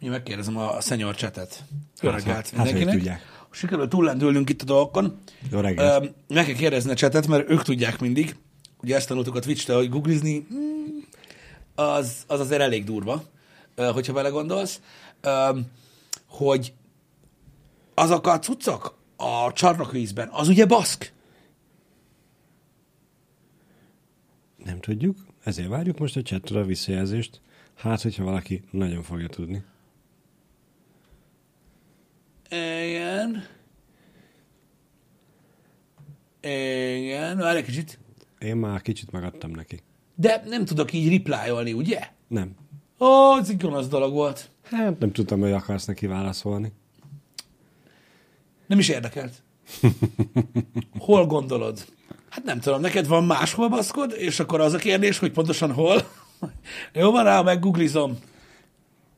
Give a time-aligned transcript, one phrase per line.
[0.00, 1.64] Én megkérdezem a, a szenyor csetet.
[2.00, 2.94] Jó Hát, reggelt hát, hát, mindenkinek.
[2.94, 3.36] ők tudják.
[3.50, 5.18] Sikerült túllendülnünk itt a dolgokon.
[5.50, 6.14] Jó reggelt.
[6.28, 8.36] Meg kell kérdezni a csetet, mert ők tudják mindig.
[8.82, 10.98] Ugye ezt tanultuk a Twitch-től, hogy googlizni mm,
[11.74, 13.24] az, az azért elég durva,
[13.76, 14.80] hogyha belegondolsz,
[15.20, 15.66] Öm,
[16.26, 16.72] hogy
[17.94, 21.12] azok a cuccok a csarnokvízben, az ugye baszk.
[24.64, 27.40] Nem tudjuk, ezért várjuk most a chatről a visszajelzést.
[27.74, 29.64] Hát, hogyha valaki nagyon fogja tudni.
[32.50, 33.44] Igen.
[36.40, 37.98] Igen, várj egy kicsit.
[38.38, 39.80] Én már kicsit megadtam neki.
[40.14, 42.00] De nem tudok így replyolni, ugye?
[42.28, 42.54] Nem.
[43.00, 44.50] Ó, ez egy gonosz dolog volt.
[44.62, 46.72] Hát nem tudtam, hogy akarsz neki válaszolni.
[48.66, 49.42] Nem is érdekelt.
[50.98, 51.84] Hol gondolod?
[52.28, 56.08] Hát nem tudom, neked van máshol baszkod, és akkor az a kérdés, hogy pontosan hol?
[56.92, 58.18] Jó van rá, meggooglizom.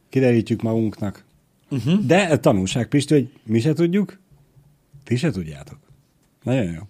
[0.08, 1.24] Kiderítjük magunknak.
[1.70, 2.04] Uh-huh.
[2.06, 4.18] De a tanulság, Pisti, hogy mi se tudjuk,
[5.04, 5.78] ti se tudjátok.
[6.42, 6.80] Nagyon jó.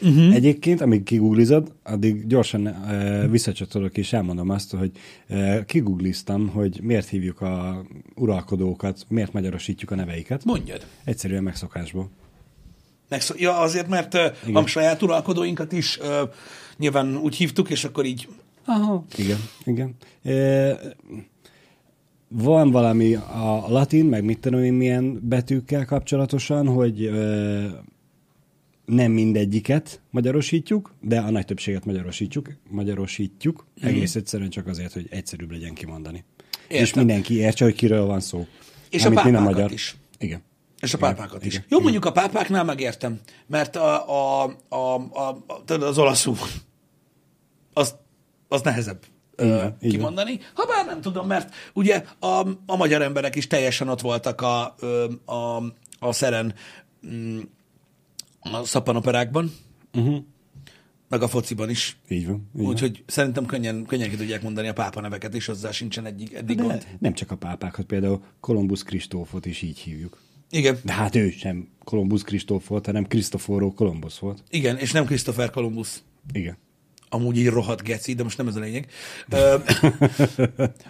[0.00, 0.34] Uh-huh.
[0.34, 4.90] Egyébként, amíg kigooglizod, addig gyorsan uh, visszacsatolok és elmondom azt, hogy
[5.28, 10.44] uh, kigoogliztam, hogy miért hívjuk a uralkodókat, miért magyarosítjuk a neveiket.
[10.44, 10.86] Mondjad.
[11.04, 12.10] Egyszerűen megszokásból.
[13.08, 16.30] Megszó- ja, azért, mert uh, a saját uralkodóinkat is uh,
[16.76, 18.28] nyilván úgy hívtuk, és akkor így
[18.66, 19.04] Aha.
[19.16, 19.94] Igen, igen.
[20.22, 20.32] E,
[22.28, 27.14] van valami a latin, meg mit tudom én milyen betűkkel kapcsolatosan, hogy e,
[28.84, 33.88] nem mindegyiket magyarosítjuk, de a nagy többséget magyarosítjuk, magyarosítjuk mm.
[33.88, 36.24] egész egyszerűen csak azért, hogy egyszerűbb legyen kimondani.
[36.68, 36.84] Értem.
[36.84, 38.46] És mindenki értse, hogy kiről van szó.
[38.90, 39.72] És a pápákat magyar.
[39.72, 39.96] is.
[40.18, 40.42] Igen.
[40.80, 41.54] És a Igen, pápákat is.
[41.54, 46.36] igen, Jó, mondjuk a pápáknál megértem, mert a, a, a, a, az olaszul,
[47.72, 47.94] az,
[48.48, 49.04] az nehezebb
[49.82, 50.40] Így kimondani.
[50.54, 54.74] Ha bár nem tudom, mert ugye a, a magyar emberek is teljesen ott voltak a,
[55.24, 55.62] a,
[55.98, 56.54] a szeren
[57.06, 57.38] mm,
[58.40, 59.52] a szappanoperákban,
[59.92, 60.16] Uh-huh.
[61.08, 61.96] meg a fociban is.
[62.08, 62.50] Így van.
[62.58, 62.64] Így.
[62.66, 66.56] Úgyhogy szerintem könnyen, könnyen ki tudják mondani a pápa neveket, és hozzá sincsen eddig, eddig
[66.56, 66.86] De gond.
[66.98, 70.20] nem csak a pápákat, például Kolumbusz Kristófot is így hívjuk.
[70.50, 74.42] Igen, De hát ő sem Kolumbusz Kristóf volt, hanem Krisztoforó Kolumbusz volt.
[74.50, 75.88] igen, és nem Christopher Columbus.
[76.32, 76.56] Igen.
[77.08, 78.86] Amúgy így rohadt geci, de most nem ez a lényeg.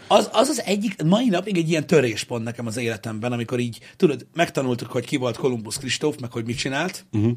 [0.09, 4.27] Az, az az egyik, mai napig egy ilyen töréspont nekem az életemben, amikor így, tudod,
[4.35, 7.33] megtanultuk, hogy ki volt Kolumbusz Kristóf, meg hogy mit csinált, Uh-huh.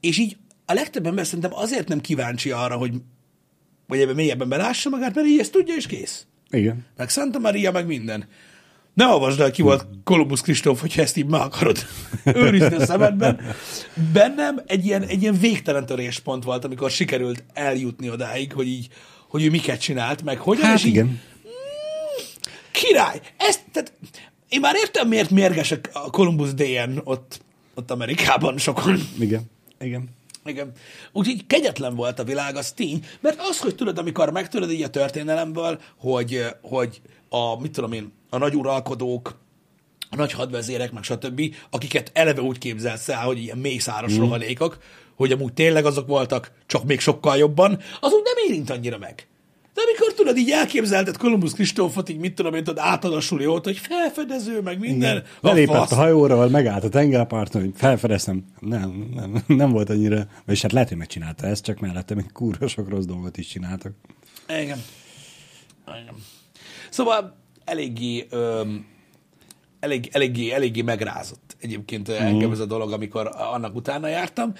[0.00, 0.36] és így
[0.66, 2.92] a legtöbb ember szerintem azért nem kíváncsi arra, hogy
[3.86, 6.26] vagy ebben mélyebben belássa magát, mert így ezt tudja, és kész.
[6.50, 6.86] Igen.
[6.96, 8.26] Meg Santa Maria, meg minden.
[8.94, 11.86] Ne olvasd el, ki volt Kolumbusz Kristóf, hogyha ezt így meg akarod
[12.24, 13.40] őrizni a szemedben.
[14.12, 18.88] Bennem egy ilyen, egy ilyen végtelen töréspont volt, amikor sikerült eljutni odáig, hogy így,
[19.28, 21.20] hogy ő miket csinált, meg hogyan, Hát és így, igen.
[22.70, 23.20] király!
[23.36, 23.92] Ezt, tehát,
[24.48, 27.40] én már értem, miért mérgesek a Columbus Day-en ott,
[27.74, 29.00] ott Amerikában sokan.
[29.18, 29.42] Igen.
[29.80, 30.08] Igen.
[30.44, 30.72] Igen.
[31.12, 34.90] Úgyhogy kegyetlen volt a világ, az tény, mert az, hogy tudod, amikor megtudod így a
[34.90, 37.00] történelemből, hogy, hogy
[37.32, 39.38] a, mit tudom én, a nagy uralkodók,
[40.10, 44.18] a nagy hadvezérek, meg stb., akiket eleve úgy képzelsz el, hogy ilyen mészáros mm.
[44.18, 44.78] rohanékok,
[45.16, 49.26] hogy amúgy tényleg azok voltak, csak még sokkal jobban, az úgy nem érint annyira meg.
[49.74, 53.46] De amikor tudod, így elképzelted Columbus Kristófot, így mit tudom én, tudod, átad a suli
[53.46, 55.16] óta, hogy felfedező, meg minden.
[55.16, 55.28] Igen.
[55.42, 55.92] Belépett fasz.
[55.92, 58.44] a hajóra, megállt a tengerparton, hogy felfedeztem.
[58.60, 60.26] Nem, nem, nem volt annyira.
[60.46, 63.92] És hát lehet, hogy megcsinálta ezt, csak mellette még kurva sok rossz dolgot is csináltak.
[64.48, 64.82] Igen.
[65.86, 66.14] Igen.
[66.90, 68.86] Szóval eléggé, öm,
[69.80, 72.14] elég, eléggé, eléggé megrázott egyébként mm.
[72.14, 74.52] engem ez a dolog, amikor annak utána jártam.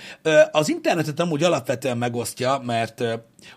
[0.50, 3.04] Az internetet amúgy alapvetően megosztja, mert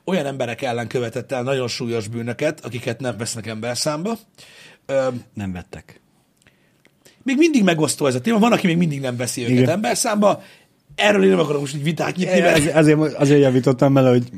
[0.04, 4.18] olyan emberek ellen követett el nagyon súlyos bűnöket, akiket nem vesznek emberszámba.
[4.86, 6.02] Ö, Nem vettek.
[7.24, 9.70] Még mindig megosztó ez a téma, van, aki még mindig nem veszi őket Igen.
[9.70, 10.42] emberszámba.
[10.96, 12.58] Erről én nem akarok most így vitát nyitni, mert...
[12.58, 14.30] Ez, azért, azért javítottam bele, hogy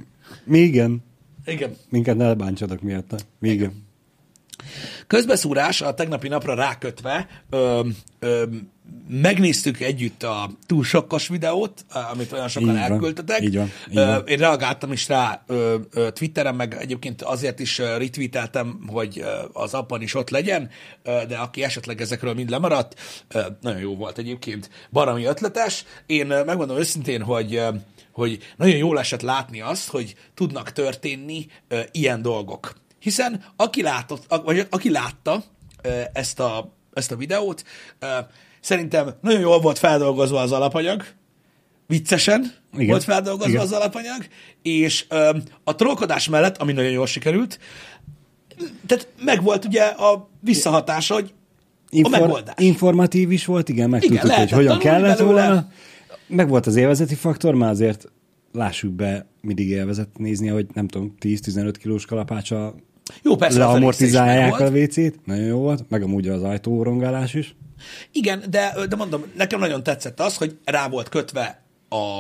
[0.44, 1.04] mi igen,
[1.46, 1.76] Igen.
[1.90, 3.18] minket ne bántsatok miatta.
[3.40, 3.87] Mi igen.
[5.08, 7.88] Közbeszúrás a tegnapi napra rákötve, ö,
[8.20, 8.44] ö,
[9.10, 13.42] megnéztük együtt a túl sokkos videót, amit olyan sokan Így van, elküldtetek.
[13.42, 14.28] így van, így van.
[14.28, 19.24] Én reagáltam is rá ö, ö, Twitteren, meg egyébként azért is retweeteltem, hogy
[19.54, 20.70] az appan is ott legyen,
[21.04, 23.00] de aki esetleg ezekről mind lemaradt,
[23.62, 25.86] nagyon jó volt egyébként, baromi ötletes.
[26.06, 27.62] Én megmondom őszintén, hogy
[28.12, 31.46] hogy nagyon jól esett látni azt, hogy tudnak történni
[31.92, 32.74] ilyen dolgok.
[33.08, 35.44] Hiszen aki, látott, vagy aki látta
[36.14, 37.64] ezt a, ezt a videót,
[38.60, 41.06] szerintem nagyon jól volt feldolgozva az alapanyag,
[41.86, 42.88] viccesen Igen.
[42.88, 43.62] Volt feldolgozva Igen.
[43.62, 44.28] az alapanyag,
[44.62, 45.06] és
[45.64, 47.60] a trollkodás mellett, ami nagyon jól sikerült,
[48.86, 51.34] Tehát megvolt ugye a visszahatása, hogy
[52.04, 52.56] a megoldás.
[52.58, 55.72] Informatív is volt, igen, meg Igen, hogy hogyan kellett volna.
[56.28, 58.12] Meg volt az élvezeti faktor, már azért
[58.52, 62.76] lássuk be, mindig élvezett nézni, hogy nem tudom, 10-15 kilós kalapácsa
[63.24, 64.70] Jó, persze, leamortizálják a.
[64.70, 67.56] WC-t, nagyon jó volt, meg amúgy az ajtórongálás is.
[68.12, 72.20] Igen, de, de mondom, nekem nagyon tetszett az, hogy rá volt kötve a,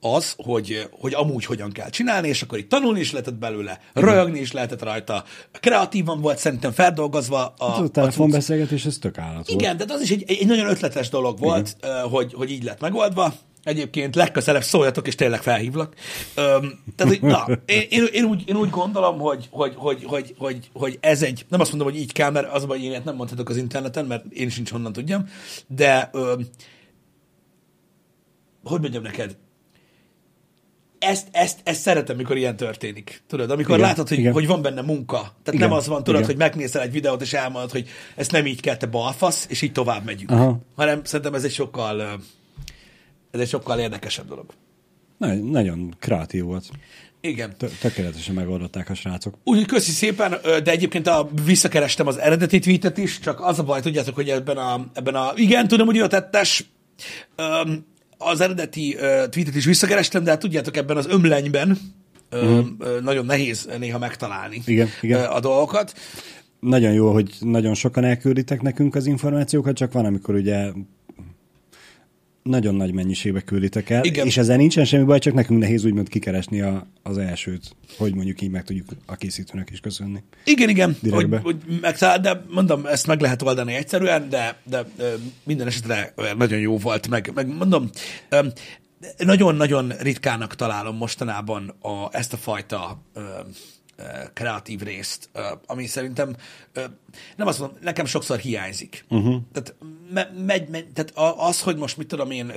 [0.00, 4.38] az, hogy, hogy amúgy hogyan kell csinálni, és akkor itt tanulni is lehetett belőle, röhögni
[4.38, 5.24] is lehetett rajta.
[5.60, 9.60] Kreatívan volt szerintem feldolgozva a, A, a telefonbeszélgetés, ez tök állat volt.
[9.60, 11.76] Igen, de az is egy, egy nagyon ötletes dolog volt,
[12.10, 13.34] hogy, hogy így lett megoldva.
[13.66, 15.94] Egyébként legközelebb szóljatok, és tényleg felhívlak.
[16.34, 20.34] Öm, tehát, hogy, na, én, én, én, úgy, én úgy gondolom, hogy, hogy, hogy, hogy,
[20.38, 22.86] hogy, hogy ez egy, nem azt mondom, hogy így kell, mert az a baj, hogy
[22.86, 25.28] én nem mondhatok az interneten, mert én sincs honnan tudjam,
[25.66, 26.46] de öm,
[28.64, 29.36] hogy mondjam neked,
[30.98, 33.22] ezt, ezt, ezt szeretem, mikor ilyen történik.
[33.28, 34.32] Tudod, amikor Igen, látod, hogy, igen.
[34.32, 35.18] hogy van benne munka.
[35.18, 36.26] Tehát Igen, nem az van, tudod, igen.
[36.26, 39.72] hogy megnézel egy videót, és elmondod, hogy ezt nem így kell, te balfasz, és így
[39.72, 40.30] tovább megyünk.
[40.30, 40.58] Aha.
[40.76, 42.20] Hanem szerintem ez egy sokkal,
[43.36, 44.44] ez egy sokkal érdekesebb dolog.
[45.18, 46.70] Nagyon, nagyon kreatív volt.
[47.20, 47.54] Igen.
[47.58, 49.34] Tö- Tökéletesen megoldották a srácok.
[49.44, 53.80] Úgyhogy köszi szépen, de egyébként a, visszakerestem az eredeti tweetet is, csak az a baj,
[53.80, 56.64] tudjátok, hogy ebben a, ebben a igen, tudom, hogy tettes,
[58.18, 61.78] az eredeti ö, tweetet is visszakerestem, de hát tudjátok, ebben az ömlenyben
[62.28, 62.60] ö,
[63.02, 64.62] nagyon nehéz néha megtalálni.
[64.66, 65.24] Igen, igen.
[65.24, 65.94] a dolgokat.
[66.60, 70.70] Nagyon jó, hogy nagyon sokan elkülditek nekünk az információkat, csak van, amikor ugye
[72.46, 74.26] nagyon nagy mennyiségbe külditek el, Igen.
[74.26, 78.40] és ezzel nincsen semmi baj, csak nekünk nehéz úgymond kikeresni a, az elsőt, hogy mondjuk
[78.40, 80.22] így meg tudjuk a készítőnek is köszönni.
[80.44, 81.38] Igen, igen, hogy, Direktbe.
[81.38, 84.84] hogy megtalál, de mondom, ezt meg lehet oldani egyszerűen, de, de
[85.44, 87.90] minden esetre nagyon jó volt, meg, meg mondom,
[89.18, 93.02] nagyon-nagyon ritkának találom mostanában a, ezt a fajta
[94.32, 96.36] kreatív részt, ö, ami szerintem,
[96.72, 96.84] ö,
[97.36, 99.04] nem azt mondom, nekem sokszor hiányzik.
[99.08, 99.36] Uh-huh.
[99.52, 99.74] Tehát,
[100.12, 102.52] me, megy, megy, tehát az, hogy most mit tudom én,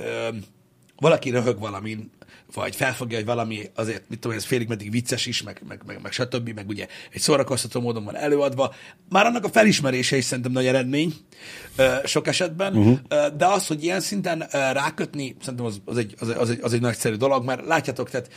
[0.96, 2.10] valaki röhög valamin,
[2.54, 5.82] vagy felfogja, hogy valami azért, mit tudom, én, ez félig meddig vicces is, meg, meg,
[5.86, 8.74] meg, meg stb., meg ugye egy szórakoztató módon van előadva.
[9.08, 11.14] Már annak a felismerése is szerintem nagy eredmény
[12.04, 13.26] sok esetben, uh-huh.
[13.36, 16.72] de az, hogy ilyen szinten rákötni, szerintem az, az, egy, az, egy- az, egy, az
[16.72, 18.28] egy nagyszerű dolog, mert látjátok, tehát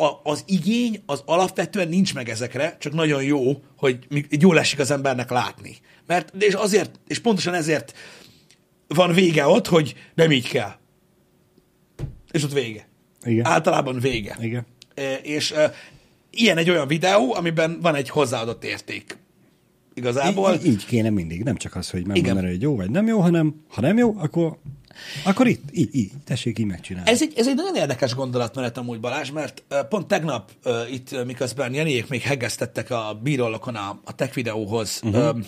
[0.00, 3.98] a, az igény az alapvetően nincs meg ezekre, csak nagyon jó, hogy
[4.30, 5.76] jól esik az embernek látni.
[6.06, 7.94] Mert, és azért, és pontosan ezért
[8.86, 10.72] van vége ott, hogy nem így kell.
[12.30, 12.88] És ott vége.
[13.24, 13.46] Igen.
[13.46, 14.36] Általában vége.
[14.40, 14.66] Igen.
[14.94, 15.72] E, És e,
[16.30, 19.18] ilyen egy olyan videó, amiben van egy hozzáadott érték.
[19.94, 20.54] Igazából.
[20.54, 23.54] Í- így kéne mindig, nem csak az, hogy megmondani, hogy jó vagy nem jó, hanem
[23.68, 24.58] ha nem jó, akkor,
[25.24, 27.10] akkor itt, így, így, tessék így megcsinálni.
[27.10, 30.50] Ez egy, ez egy nagyon érdekes gondolatmenet amúgy Balázs, mert pont tegnap
[30.90, 35.38] itt, miközben Janiék még heggeztettek a bírólokon a, a tech videóhoz, uh-huh.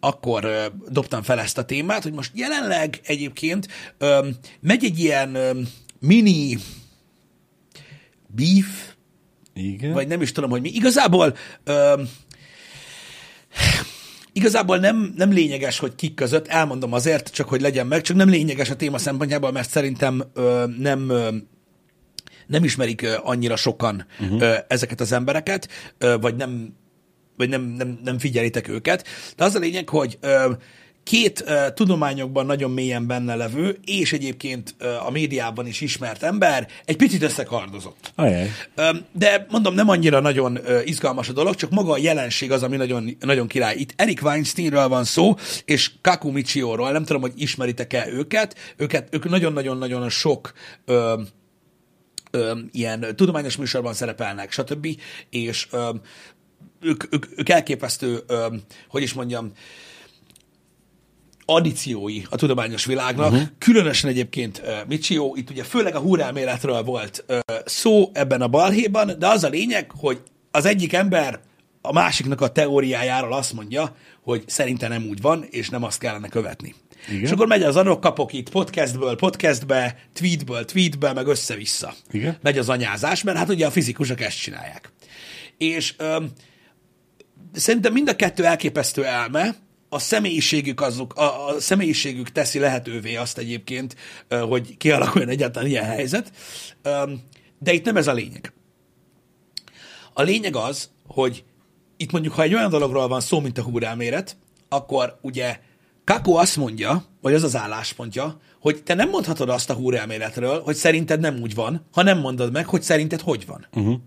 [0.00, 3.68] akkor dobtam fel ezt a témát, hogy most jelenleg egyébként
[3.98, 4.28] ö,
[4.60, 5.36] megy egy ilyen
[5.98, 6.58] mini
[8.26, 8.94] beef,
[9.54, 9.92] Igen.
[9.92, 10.68] vagy nem is tudom, hogy mi.
[10.68, 11.36] Igazából
[14.32, 18.28] igazából nem, nem lényeges, hogy kik között, elmondom azért, csak hogy legyen meg, csak nem
[18.28, 21.28] lényeges a téma szempontjából, mert szerintem ö, nem ö,
[22.46, 24.40] nem ismerik ö, annyira sokan uh-huh.
[24.40, 25.68] ö, ezeket az embereket,
[25.98, 26.80] ö, vagy nem
[27.36, 29.06] vagy nem, nem, nem figyelitek őket.
[29.36, 30.52] De az a lényeg, hogy ö,
[31.02, 36.68] két ö, tudományokban nagyon mélyen benne levő, és egyébként ö, a médiában is ismert ember
[36.84, 38.12] egy picit összekardozott.
[38.14, 38.50] Ajaj.
[38.74, 42.62] Öm, De mondom, nem annyira nagyon ö, izgalmas a dolog, csak maga a jelenség az,
[42.62, 43.76] ami nagyon, nagyon király.
[43.76, 48.56] Itt Eric Weinsteinről van szó, és Kaku Michio-ról, nem tudom, hogy ismeritek-e őket.
[48.76, 50.52] Őket, ők nagyon-nagyon-nagyon sok
[50.84, 51.20] ö,
[52.30, 54.88] ö, ilyen tudományos műsorban szerepelnek, stb.
[55.30, 55.90] És ö,
[56.80, 58.46] ők, ők, ők elképesztő, ö,
[58.88, 59.52] hogy is mondjam,
[61.44, 63.48] addíciói a tudományos világnak, uh-huh.
[63.58, 69.12] különösen egyébként uh, Michio, itt ugye főleg a húrelméletről volt uh, szó ebben a balhéban,
[69.18, 70.20] de az a lényeg, hogy
[70.50, 71.40] az egyik ember
[71.80, 76.28] a másiknak a teóriájáról azt mondja, hogy szerinte nem úgy van, és nem azt kellene
[76.28, 76.74] követni.
[77.08, 77.22] Igen.
[77.22, 81.94] És akkor megy az anok, kapok itt podcastből podcastbe, tweetből tweetbe, meg össze-vissza.
[82.10, 82.36] Igen.
[82.42, 84.92] Megy az anyázás, mert hát ugye a fizikusok ezt csinálják.
[85.58, 86.30] És öm,
[87.52, 89.54] szerintem mind a kettő elképesztő elme,
[89.92, 93.96] a személyiségük, azok, a, a személyiségük teszi lehetővé azt egyébként,
[94.28, 96.32] hogy kialakuljon egyáltalán ilyen helyzet,
[97.58, 98.52] de itt nem ez a lényeg.
[100.12, 101.44] A lényeg az, hogy
[101.96, 104.36] itt mondjuk, ha egy olyan dologról van szó, mint a húrelméret,
[104.68, 105.58] akkor ugye
[106.04, 110.74] Kako azt mondja, vagy az az álláspontja, hogy te nem mondhatod azt a húrelméletről, hogy
[110.74, 113.66] szerinted nem úgy van, ha nem mondod meg, hogy szerinted hogy van.
[113.72, 114.00] Uh-huh.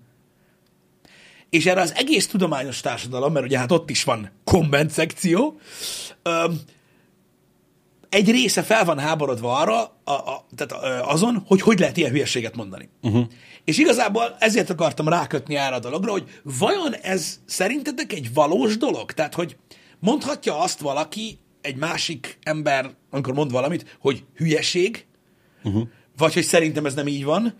[1.55, 5.59] És erre az egész tudományos társadalom, mert ugye hát ott is van komment szekció,
[6.23, 6.59] öm,
[8.09, 12.55] egy része fel van háborodva arra, a, a, tehát azon, hogy hogy lehet ilyen hülyeséget
[12.55, 12.89] mondani.
[13.01, 13.25] Uh-huh.
[13.63, 19.11] És igazából ezért akartam rákötni erre a dologra, hogy vajon ez szerintetek egy valós dolog?
[19.11, 19.57] Tehát, hogy
[19.99, 25.05] mondhatja azt valaki, egy másik ember, amikor mond valamit, hogy hülyeség,
[25.63, 25.87] uh-huh.
[26.17, 27.53] vagy hogy szerintem ez nem így van,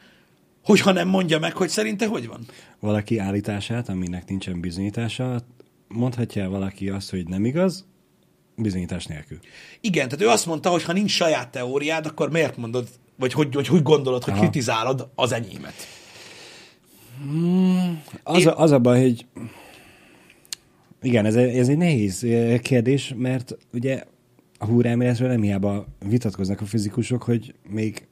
[0.66, 2.46] hogyha nem mondja meg, hogy szerinte hogy van?
[2.80, 5.42] Valaki állítását, aminek nincsen bizonyítása,
[5.88, 7.86] mondhatja valaki azt, hogy nem igaz,
[8.56, 9.40] bizonyítás nélkül.
[9.82, 13.56] Igen, tehát ő azt mondta, hogy ha nincs saját teóriád, akkor miért mondod, vagy hogy,
[13.56, 14.42] hogy, hogy gondolod, hogy Aha.
[14.42, 15.74] kritizálod az enyémet?
[17.22, 18.48] Hmm, az, Én...
[18.48, 19.26] a, az a baj, hogy
[21.02, 24.04] igen, ez, ez egy nehéz eh, kérdés, mert ugye
[24.58, 28.08] a húrelméletről nem hiába vitatkoznak a fizikusok, hogy még,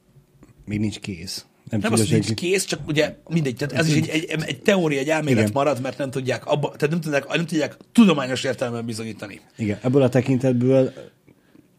[0.65, 1.45] még nincs kész.
[1.73, 4.61] Nem, nem az, hogy nincs kész, csak ugye mindegy, tehát ez is egy, egy, egy
[4.61, 5.51] teória, egy elmélet Igen.
[5.53, 9.39] marad, mert nem tudják, abba, tehát nem tudják, nem tudják tudományos értelemben bizonyítani.
[9.57, 10.93] Igen, ebből a tekintetből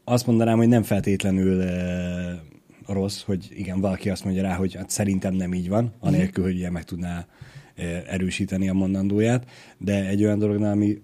[0.04, 2.42] azt mondanám, hogy nem feltétlenül e,
[2.86, 6.44] rossz, hogy igen, valaki azt mondja rá, hogy hát szerintem nem így van, anélkül, uh-huh.
[6.44, 7.26] hogy ilyen meg tudná
[7.76, 9.44] e, erősíteni a mondandóját,
[9.78, 11.02] de egy olyan dolognál, ami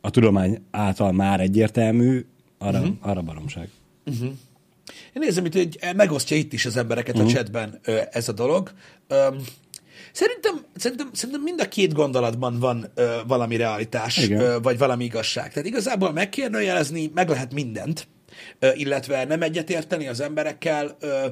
[0.00, 2.24] a tudomány által már egyértelmű,
[2.58, 2.96] arra, uh-huh.
[3.00, 3.68] arra baromság.
[4.06, 4.32] Uh-huh.
[4.86, 7.30] Én nézem, hogy megosztja itt is az embereket uh-huh.
[7.30, 7.38] a mhm.
[7.38, 8.70] chatben ez a dolog.
[10.14, 15.52] Szerintem, szerintem, szerintem mind a két gondolatban van ö, valami realitás, ö, vagy valami igazság.
[15.52, 18.08] Tehát igazából megkérdőjelezni meg lehet mindent,
[18.58, 21.26] ö, illetve nem egyetérteni az emberekkel, ö,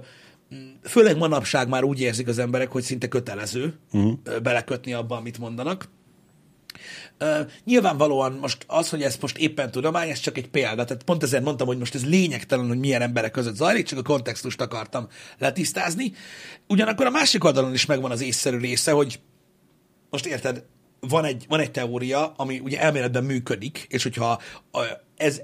[0.82, 4.12] főleg manapság már úgy érzik az emberek, hogy szinte kötelező uh-huh.
[4.42, 5.88] belekötni abba, amit mondanak.
[7.22, 10.84] Uh, nyilvánvalóan most az, hogy ez most éppen tudomány, ez csak egy példa.
[10.84, 14.02] Tehát pont ezért mondtam, hogy most ez lényegtelen, hogy milyen emberek között zajlik, csak a
[14.02, 16.12] kontextust akartam letisztázni.
[16.68, 19.20] Ugyanakkor a másik oldalon is megvan az észszerű része, hogy
[20.10, 20.64] most érted,
[21.00, 24.40] van egy, van egy teória, ami ugye elméletben működik, és hogyha
[25.16, 25.40] ez,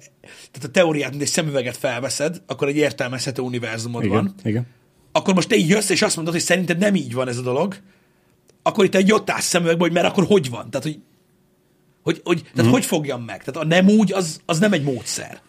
[0.50, 4.35] tehát a teóriát, mint egy szemüveget felveszed, akkor egy értelmezhető univerzumod igen, van.
[4.42, 4.66] Igen.
[5.12, 7.42] Akkor most te így jössz, és azt mondod, hogy szerinted nem így van ez a
[7.42, 7.76] dolog,
[8.62, 10.70] akkor itt egy ott állsz szemüvegbe, hogy mert akkor hogy van?
[10.70, 10.99] Tehát, hogy
[12.09, 12.73] hogy, hogy, tehát mm.
[12.73, 13.45] hogy fogjam meg?
[13.45, 15.41] Tehát a nem úgy, az, az nem egy módszer.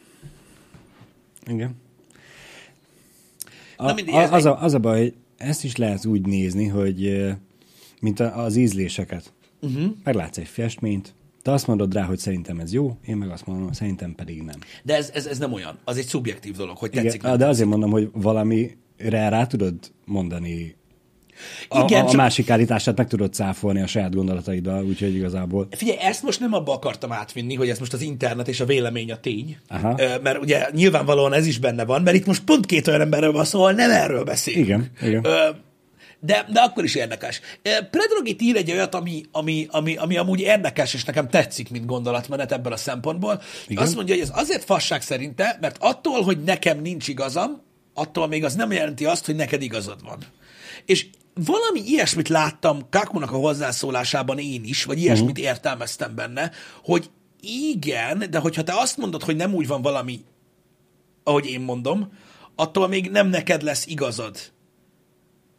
[1.48, 1.76] Igen.
[3.78, 7.28] A, Na, a, az, a, az a baj, ezt is lehet úgy nézni, hogy
[8.02, 9.34] mint az ízléseket.
[9.62, 9.92] Uh-huh.
[10.04, 13.72] Meglátsz egy festményt, te azt mondod rá, hogy szerintem ez jó, én meg azt mondom,
[13.72, 14.60] szerintem pedig nem.
[14.84, 15.78] De ez, ez, ez nem olyan.
[15.84, 17.14] Az egy szubjektív dolog, hogy tetszik.
[17.14, 17.48] Igen, de tetszik.
[17.48, 19.76] azért mondom, hogy valamire rá tudod
[20.06, 20.76] mondani
[21.84, 22.16] igen, a, a csak...
[22.16, 25.68] másik állítását meg tudod cáfolni a saját gondolataiddal, úgyhogy igazából...
[25.72, 29.12] Figyelj, ezt most nem abba akartam átvinni, hogy ez most az internet és a vélemény
[29.12, 30.00] a tény, Aha.
[30.24, 33.46] mert ugye nyilvánvalóan ez is benne van, mert itt most pont két olyan emberről van
[33.46, 34.58] szó, nem erről beszél.
[34.58, 35.26] Igen, igen.
[36.22, 37.42] De, de akkor is érdekes.
[37.92, 42.52] Predrogit ír egy olyat, ami, ami, ami, ami amúgy érdekes, és nekem tetszik, mint gondolatmenet
[42.52, 43.42] ebből a szempontból.
[43.68, 43.84] Igen?
[43.84, 47.62] Azt mondja, hogy ez azért fasság szerinte, mert attól, hogy nekem nincs igazam,
[47.94, 50.18] attól még az nem jelenti azt, hogy neked igazad van.
[50.86, 51.06] És
[51.46, 55.46] valami ilyesmit láttam Kakunak a hozzászólásában én is, vagy ilyesmit uh-huh.
[55.46, 56.52] értelmeztem benne,
[56.84, 57.10] hogy
[57.74, 60.20] igen, de hogyha te azt mondod, hogy nem úgy van valami,
[61.24, 62.12] ahogy én mondom,
[62.56, 64.38] attól még nem neked lesz igazad.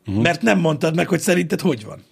[0.06, 0.22] Uh-huh.
[0.22, 2.02] Mert nem mondtad meg, hogy szerinted hogy van.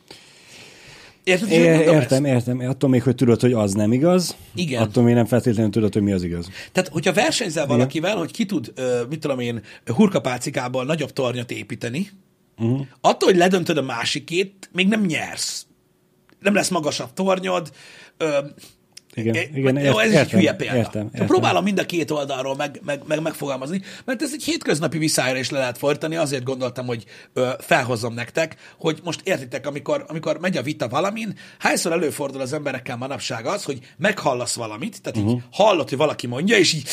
[1.24, 2.46] Érted, é, értem, ezt?
[2.46, 2.68] értem.
[2.68, 4.82] Attól még, hogy tudod, hogy az nem igaz, Igen.
[4.82, 6.50] attól még nem feltétlenül tudod, hogy mi az igaz.
[6.72, 7.76] Tehát, hogyha versenyzel Igen.
[7.76, 8.72] valakivel, hogy ki tud,
[9.08, 12.10] mit tudom én, hurkapálcikából nagyobb tornyot építeni,
[12.58, 12.86] Uh-huh.
[13.00, 15.66] Attól, hogy ledöntöd a másikét, még nem nyersz.
[16.40, 17.72] Nem lesz magasabb tornyod.
[18.16, 18.38] Ö,
[19.14, 20.76] igen, e, igen, ért, ez értem, egy hülye példa.
[20.76, 21.26] Értem, értem.
[21.26, 25.50] Próbálom mind a két oldalról meg, meg, meg, megfogalmazni, mert ez egy hétköznapi viszályra is
[25.50, 30.56] le lehet fordítani, azért gondoltam, hogy ö, felhozzam nektek, hogy most értitek, amikor, amikor megy
[30.56, 35.32] a vita valamin, hányszor előfordul az emberekkel manapság az, hogy meghallasz valamit, tehát uh-huh.
[35.32, 36.88] így hallod, hogy valaki mondja, és így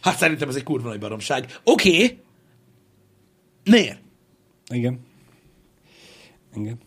[0.00, 1.58] hát szerintem ez egy kurva nagy baromság.
[1.64, 2.18] Oké, okay,
[3.64, 3.98] miért?
[4.70, 4.98] Igen.
[6.54, 6.78] Igen.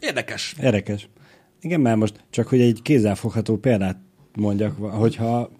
[0.00, 0.54] Érdekes.
[0.60, 1.08] Érdekes.
[1.60, 3.98] Igen, mert most csak, hogy egy kézzelfogható példát
[4.36, 5.50] mondjak, hogyha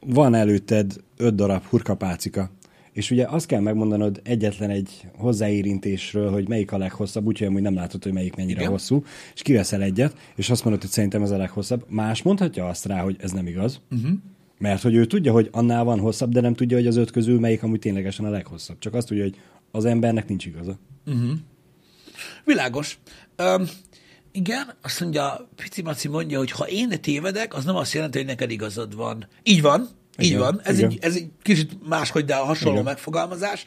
[0.00, 2.50] van előtted öt darab hurkapácika,
[2.92, 7.74] és ugye azt kell megmondanod egyetlen egy hozzáérintésről, hogy melyik a leghosszabb, úgyhogy hogy nem
[7.74, 8.70] látod, hogy melyik mennyire Igen.
[8.70, 11.84] hosszú, és kiveszel egyet, és azt mondod, hogy szerintem ez a leghosszabb.
[11.88, 13.80] Más mondhatja azt rá, hogy ez nem igaz.
[13.90, 14.10] Uh-huh.
[14.58, 17.40] Mert hogy ő tudja, hogy annál van hosszabb, de nem tudja, hogy az öt közül
[17.40, 18.78] melyik amúgy ténylegesen a leghosszabb.
[18.78, 19.36] Csak azt tudja, hogy
[19.70, 20.78] az embernek nincs igaza.
[21.06, 21.30] Uh-huh.
[22.44, 22.98] Világos.
[23.38, 23.68] Um,
[24.32, 28.26] igen, azt mondja, Pici Maci mondja, hogy ha én tévedek, az nem azt jelenti, hogy
[28.26, 29.26] neked igazad van.
[29.42, 29.88] Így van,
[30.18, 30.60] így igen, van.
[30.62, 30.90] Ez, igen.
[30.90, 32.84] Egy, ez egy kicsit máshogy, de a hasonló igen.
[32.84, 33.64] megfogalmazás.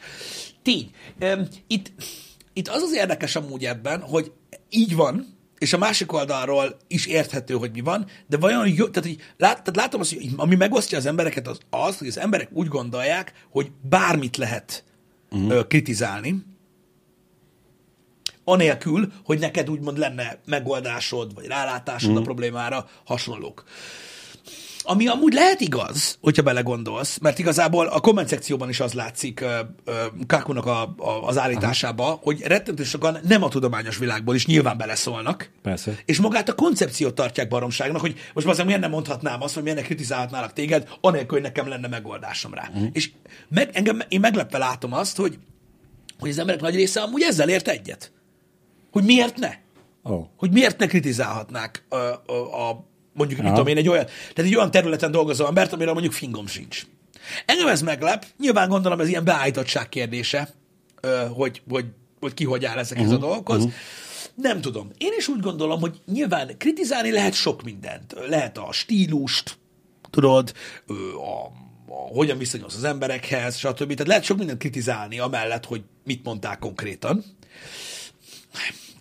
[0.62, 0.90] Tény.
[1.20, 1.92] Um, itt
[2.52, 4.32] itt az az érdekes amúgy ebben, hogy
[4.70, 5.26] így van,
[5.62, 9.56] és a másik oldalról is érthető, hogy mi van, de vajon jó, tehát, hogy lát,
[9.56, 13.32] tehát látom azt, hogy ami megosztja az embereket, az az, hogy az emberek úgy gondolják,
[13.50, 14.84] hogy bármit lehet
[15.30, 15.50] uh-huh.
[15.50, 16.44] ö, kritizálni,
[18.44, 22.22] anélkül, hogy neked úgymond lenne megoldásod, vagy rálátásod uh-huh.
[22.22, 23.64] a problémára, hasonlók.
[24.84, 29.44] Ami amúgy lehet igaz, hogyha belegondolsz, mert igazából a komment szekcióban is az látszik
[30.26, 32.20] Kakunak a, a, az állításába, Aha.
[32.22, 35.50] hogy rettentő sokan nem a tudományos világból is nyilván beleszólnak.
[35.62, 35.98] Persze.
[36.04, 39.78] És magát a koncepciót tartják baromságnak, hogy most azért miért nem mondhatnám azt, hogy miért
[39.78, 42.68] ne kritizálhatnálak téged, anélkül, hogy nekem lenne megoldásom rá.
[42.68, 42.88] Uh-huh.
[42.92, 43.10] És
[43.48, 45.38] meg, engem, én meglepve látom azt, hogy,
[46.18, 48.12] hogy az emberek nagy része amúgy ezzel ért egyet.
[48.90, 49.50] Hogy miért ne?
[50.02, 50.26] Oh.
[50.36, 54.56] Hogy miért ne kritizálhatnák a, a, a mondjuk, mit tudom én, egy olyan, tehát egy
[54.56, 56.86] olyan területen dolgozó embert, amiről mondjuk fingom sincs.
[57.46, 60.48] Engem ez meglep, nyilván gondolom ez ilyen beállítottság kérdése,
[61.34, 61.84] hogy, hogy,
[62.20, 63.56] hogy ki hogy áll ezekhez uh-huh, a dolgokhoz.
[63.56, 63.72] Uh-huh.
[64.34, 64.90] Nem tudom.
[64.98, 68.14] Én is úgy gondolom, hogy nyilván kritizálni lehet sok mindent.
[68.28, 69.58] Lehet a stílust,
[70.10, 70.52] tudod,
[70.86, 70.92] a,
[71.22, 73.88] a, hogyan viszonyulsz az emberekhez, stb.
[73.88, 77.24] Tehát lehet sok mindent kritizálni, amellett, hogy mit mondták konkrétan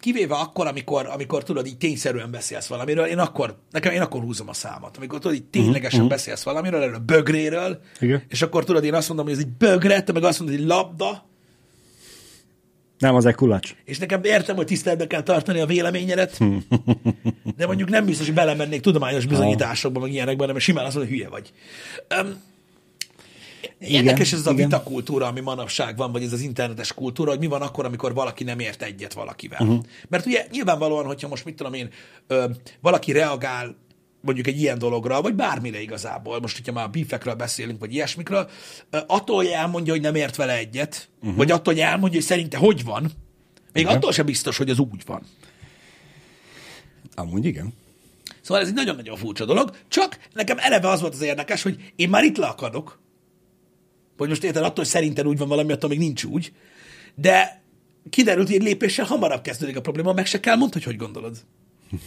[0.02, 4.50] kivéve akkor, amikor, amikor tudod, így tényszerűen beszélsz valamiről, én akkor, nekem én akkor húzom
[4.50, 4.98] a számat.
[4.98, 6.16] Amikor tudod, így ténylegesen uh-huh.
[6.16, 8.24] beszélsz valamiről, erről a bögréről, Igen.
[8.28, 10.68] és akkor tudod, én azt mondom, hogy ez egy bögre, te meg azt mondod, hogy
[10.68, 11.30] labda,
[12.98, 13.76] nem, az egy kulacs.
[13.86, 16.38] és nekem értem, hogy tiszteletbe kell tartani a véleményedet,
[17.58, 21.22] de mondjuk nem biztos, hogy belemennék tudományos bizonyításokba, meg ilyenekben, mert simán azt mondom, hogy
[21.22, 21.52] hülye vagy.
[22.22, 22.42] Um,
[23.80, 24.66] igen, Érdekes ez az a igen.
[24.66, 28.44] vitakultúra, ami manapság van, vagy ez az internetes kultúra, hogy mi van akkor, amikor valaki
[28.44, 29.62] nem ért egyet valakivel.
[29.62, 29.84] Uh-huh.
[30.10, 31.90] Mert ugye nyilvánvalóan, hogyha most mit tudom én,
[32.28, 32.46] ö,
[32.82, 33.76] valaki reagál
[34.22, 38.50] mondjuk egy ilyen dologra, vagy bármire igazából, most hogyha már a bífekről beszélünk, vagy ilyesmikről,
[39.08, 41.38] attól, hogy elmondja, hogy nem ért vele egyet, uh-huh.
[41.38, 43.12] vagy attól, hogy elmondja, hogy szerinte hogy van,
[43.74, 43.96] még igen.
[43.96, 45.24] attól sem biztos, hogy az úgy van.
[47.16, 47.74] Amúgy igen.
[48.42, 52.10] Szóval ez egy nagyon-nagyon furcsa dolog, csak nekem eleve az volt az érdekes, hogy én
[52.10, 53.01] már itt leakadok,
[54.22, 56.54] hogy most érted, attól, hogy szerinted úgy van valami, attól még nincs úgy,
[57.16, 57.62] de
[58.10, 61.38] kiderült, hogy egy lépéssel hamarabb kezdődik a probléma, meg se kell mondd, hogy hogy gondolod.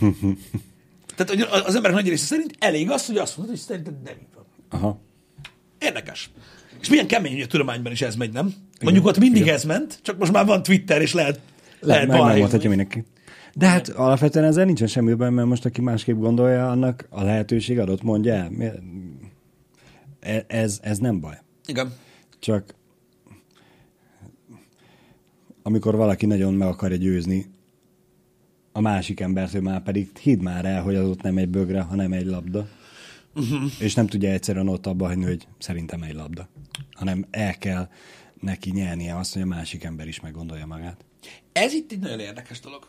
[1.16, 4.35] Tehát az emberek nagy része szerint elég az, hogy azt mondod, hogy szerinted nem így
[4.35, 4.44] van.
[4.68, 5.00] Aha.
[5.79, 6.31] Érdekes.
[6.81, 8.46] És milyen kemény, hogy a tudományban is ez megy, nem?
[8.46, 8.59] Igen.
[8.81, 9.55] Mondjuk ott mindig Igen.
[9.55, 11.40] ez ment, csak most már van Twitter, és lehet,
[11.81, 13.05] lehet, lehet megmondhatja mindenki.
[13.55, 14.00] De hát Igen.
[14.00, 18.35] alapvetően ezzel nincsen semmi benne, mert most aki másképp gondolja, annak a lehetőség adott mondja
[18.35, 18.50] el.
[20.20, 21.38] E- ez, ez nem baj.
[21.66, 21.92] Igen.
[22.45, 22.75] Csak
[25.63, 27.47] amikor valaki nagyon meg akarja győzni
[28.73, 31.81] a másik embert, hogy már pedig hidd már el, hogy az ott nem egy bögre,
[31.81, 32.69] hanem egy labda.
[33.35, 33.71] Uh-huh.
[33.79, 36.49] És nem tudja egyszerűen ott abba hagyni, hogy szerintem egy labda.
[36.93, 37.89] Hanem el kell
[38.41, 41.05] neki nyernie azt, hogy a másik ember is meggondolja magát.
[41.53, 42.89] Ez itt egy nagyon érdekes dolog.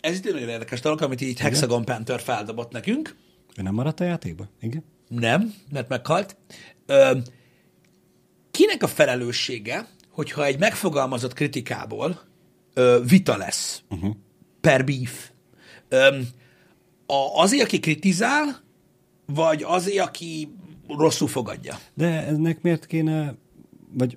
[0.00, 3.16] Ez itt egy nagyon érdekes dolog, amit így Hexagon Panther feldobott nekünk.
[3.56, 4.48] Ő nem maradt a játékba?
[4.60, 4.84] Igen?
[5.08, 6.36] Nem, mert meghalt.
[6.86, 7.18] Ö,
[8.58, 12.20] kinek a felelőssége, hogyha egy megfogalmazott kritikából
[12.74, 14.14] ö, vita lesz uh-huh.
[14.60, 15.30] per beef?
[15.88, 16.16] Ö,
[17.06, 18.62] a, azért, aki kritizál,
[19.26, 20.54] vagy azért, aki
[20.88, 21.78] rosszul fogadja?
[21.94, 23.34] De ennek miért kéne,
[23.92, 24.16] vagy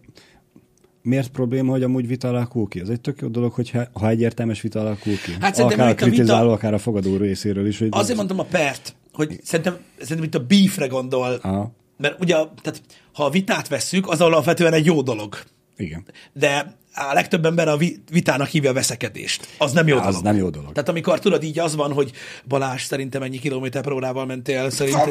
[1.02, 2.80] miért probléma, hogy amúgy vita alakul ki?
[2.80, 5.32] Ez egy tök jó dolog, hogyha, ha egyértelműs vita alakul ki.
[5.40, 6.54] Hát akár a kritizáló, vita...
[6.54, 7.80] akár a fogadó részéről is.
[7.80, 8.16] Hogy Azért az...
[8.16, 11.40] mondtam a pert, hogy szerintem, szerintem itt a beefre gondol.
[11.42, 11.80] Aha.
[12.02, 12.82] Mert ugye, tehát,
[13.14, 15.38] ha a vitát vesszük, az alapvetően egy jó dolog.
[15.78, 16.06] Igen.
[16.34, 17.78] De a legtöbb ember a
[18.12, 19.48] vitának hívja a veszekedést.
[19.58, 20.24] Az nem jó az dolog.
[20.24, 20.72] nem jó dolog.
[20.72, 22.12] Tehát amikor tudod, így az van, hogy
[22.48, 25.10] Balázs, szerintem ennyi kilométer per órával mentél, szerintem...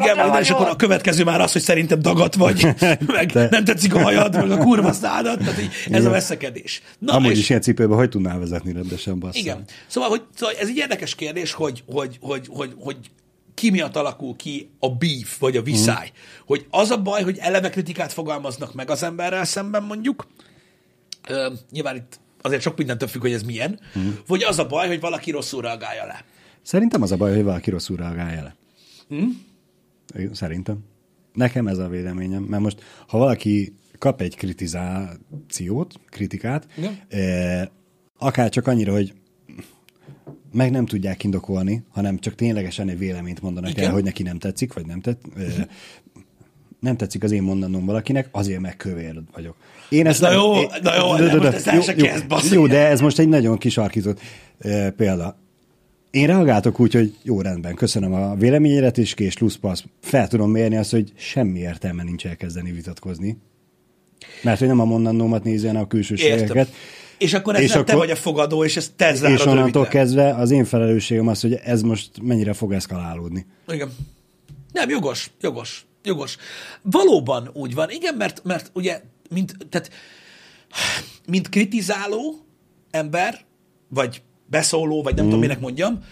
[0.00, 2.66] Igen, és akkor a következő már az, hogy szerintem dagat vagy,
[3.06, 3.48] meg De...
[3.50, 6.06] nem tetszik a hajad, meg a kurva szádat, tehát így, ez Igen.
[6.06, 6.82] a veszekedés.
[6.98, 7.38] Na, Amúgy és...
[7.38, 9.38] is ilyen cipőbe hogy tudnál vezetni rendesen, bassza?
[9.38, 9.64] Igen.
[9.86, 12.96] Szóval, hogy, szóval ez egy érdekes kérdés, hogy, hogy, hogy, hogy, hogy
[13.56, 16.06] ki miatt alakul ki a beef, vagy a viszály.
[16.12, 16.42] Mm.
[16.46, 20.26] Hogy az a baj, hogy eleve kritikát fogalmaznak meg az emberrel szemben mondjuk,
[21.30, 24.08] uh, nyilván itt azért sok mindentől függ, hogy ez milyen, mm.
[24.26, 26.24] vagy az a baj, hogy valaki rosszul reagálja le.
[26.62, 28.56] Szerintem az a baj, hogy valaki rosszul reagálja le.
[29.14, 29.28] Mm?
[30.32, 30.78] Szerintem.
[31.32, 36.66] Nekem ez a véleményem, mert most, ha valaki kap egy kritizációt, kritikát,
[37.08, 37.66] eh,
[38.18, 39.14] akár csak annyira, hogy
[40.56, 43.84] meg nem tudják indokolni, hanem csak ténylegesen egy véleményt mondanak Igen.
[43.84, 45.22] el, hogy neki nem tetszik, vagy nem tett,
[46.80, 49.56] nem tetszik az én mondanom valakinek, azért megkövér vagyok.
[49.88, 52.86] Én ezt na jó, én, na jó, de, de, de, de, jó, jó, jó, de
[52.86, 54.20] ez most egy nagyon kisarkított
[54.58, 55.38] e, példa.
[56.10, 59.84] Én reagáltok úgy, hogy jó, rendben, köszönöm a véleményedet, és kés luszpasz.
[60.00, 63.38] Fel tudom mérni azt, hogy semmi értelme nincs elkezdeni vitatkozni.
[64.42, 66.68] Mert hogy nem a mondanómat nézzen a külsőségeket.
[67.18, 69.84] És akkor ezzel És te akkor- vagy a fogadó, és ezt te zárod És onnantól
[69.84, 69.90] röviden.
[69.90, 73.46] kezdve az én felelősségem az, hogy ez most mennyire fog eszkalálódni.
[73.68, 73.94] Igen.
[74.72, 76.36] Nem, jogos, jogos, jogos.
[76.82, 79.90] Valóban úgy van, igen, mert, mert ugye, mint, tehát,
[81.26, 82.34] mint kritizáló
[82.90, 83.44] ember,
[83.88, 85.28] vagy beszóló, vagy nem mm.
[85.28, 86.04] tudom, minek mondjam,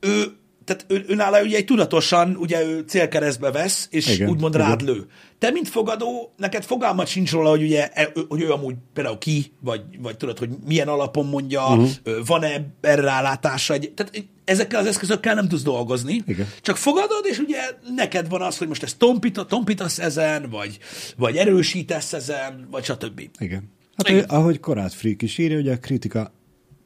[0.00, 4.66] ő, tehát ő, önálló ugye egy tudatosan, ugye ő célkeresztbe vesz, és igen, úgymond igen.
[4.66, 5.06] rád lő.
[5.38, 9.52] Te, mint fogadó, neked fogalmat sincs róla, hogy ugye, e- hogy ő amúgy például ki,
[9.60, 11.90] vagy, vagy tudod, hogy milyen alapon mondja, uh-huh.
[12.26, 16.22] van-e erre rálátása, egy, tehát ezekkel az eszközökkel nem tudsz dolgozni.
[16.26, 16.46] Igen.
[16.60, 17.58] Csak fogadod, és ugye
[17.94, 20.78] neked van az, hogy most ezt tompita, tompítasz ezen, vagy,
[21.16, 23.20] vagy erősítesz ezen, vagy stb.
[23.38, 23.70] Igen.
[23.96, 24.20] Hát, Igen.
[24.20, 26.32] ő, ahogy Korát Freak is írja, hogy a kritika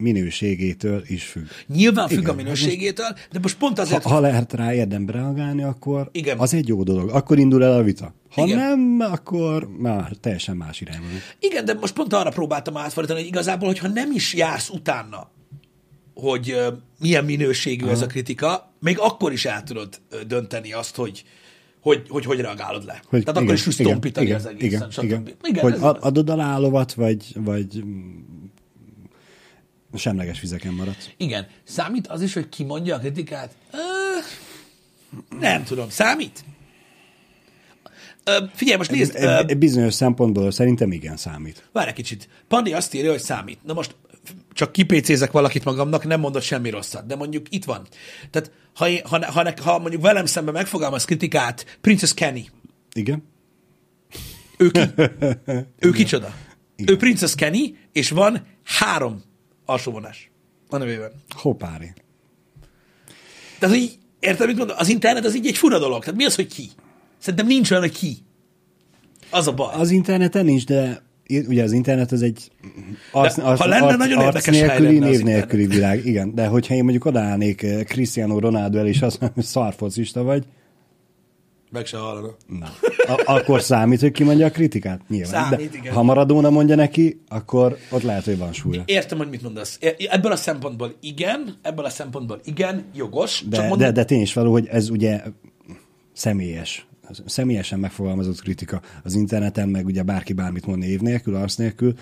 [0.00, 1.46] minőségétől is függ.
[1.66, 5.62] Nyilván függ Igen, a minőségétől, de most pont Ha, azért, ha lehet rá érdembe reagálni,
[5.62, 6.38] akkor Igen.
[6.38, 7.08] az egy jó dolog.
[7.08, 8.14] Akkor indul el a vita.
[8.30, 8.58] Ha Igen.
[8.58, 11.06] nem, akkor már teljesen más irányba.
[11.38, 15.30] Igen, de most pont arra próbáltam átfordítani, hogy igazából, hogyha nem is jársz utána,
[16.14, 16.56] hogy
[16.98, 21.24] milyen minőségű ez a kritika, még akkor is el tudod dönteni azt, hogy
[21.80, 23.02] hogy, hogy, hogy reagálod le.
[23.06, 25.04] Hogy, Tehát akkor is tudsz tompítani igen, az egészen, igen, stb.
[25.04, 25.28] igen.
[25.42, 27.84] igen hogy ez ad, adod a lálovat, vagy, vagy
[29.98, 31.09] semleges vizeken maradsz.
[31.16, 31.46] Igen.
[31.64, 33.55] Számít az is, hogy ki mondja a kritikát?
[33.72, 33.79] Ö,
[35.38, 35.88] nem tudom.
[35.90, 36.44] Számít?
[38.24, 41.68] Ö, figyelj, most nézd, E, e, bizonyos szempontból szerintem igen számít.
[41.72, 42.29] várj egy kicsit.
[42.48, 43.59] Pandi azt írja, hogy számít.
[43.64, 43.94] Na most
[44.53, 47.87] csak kipécézek valakit magamnak, nem mondott semmi rosszat, de mondjuk itt van.
[48.31, 52.40] Tehát ha, én, ha, ha, ne- ha mondjuk velem szemben megfogalmaz kritikát Princess Kenny,
[52.92, 53.22] Igen?
[54.57, 54.81] ő ki?
[55.87, 56.35] ő kicsoda?
[56.87, 59.22] Ő Princess Kenny, és van három
[59.70, 60.30] alsóvonás
[60.68, 61.11] a nevében.
[61.28, 61.92] Hoppári.
[63.59, 64.76] Tehát, hogy érted, mit mondom?
[64.78, 66.00] Az internet az így egy fura dolog.
[66.00, 66.68] Tehát mi az, hogy ki?
[67.18, 68.16] Szerintem nincs olyan, hogy ki.
[69.30, 69.74] Az a baj.
[69.74, 71.02] Az interneten nincs, de
[71.46, 72.50] ugye az internet az egy
[73.12, 76.06] arc, De ha lenne, nagyon arc érdekes hely nélküli, név nélküli világ.
[76.06, 80.22] Igen, de hogyha én mondjuk odaállnék eh, Cristiano Ronaldo el, és azt mondom, hogy szarfocista
[80.22, 80.44] vagy,
[81.72, 82.35] Meg se hallana.
[82.46, 82.66] na,
[83.14, 85.00] a- akkor számít, hogy ki mondja a kritikát?
[85.09, 85.50] Nyilván.
[85.50, 85.92] Számít, de igen.
[85.94, 88.83] ha Maradona mondja neki, akkor ott lehet, hogy van súlya.
[88.87, 89.78] Értem, hogy mit mondasz.
[90.11, 93.44] Ebből a szempontból igen, ebből a szempontból igen, jogos.
[93.48, 95.22] De, csak mondom, de, de tény is való, hogy ez ugye
[96.12, 96.87] személyes.
[97.26, 101.94] Személyesen megfogalmazott kritika az interneten, meg ugye bárki bármit mond név nélkül, arc nélkül.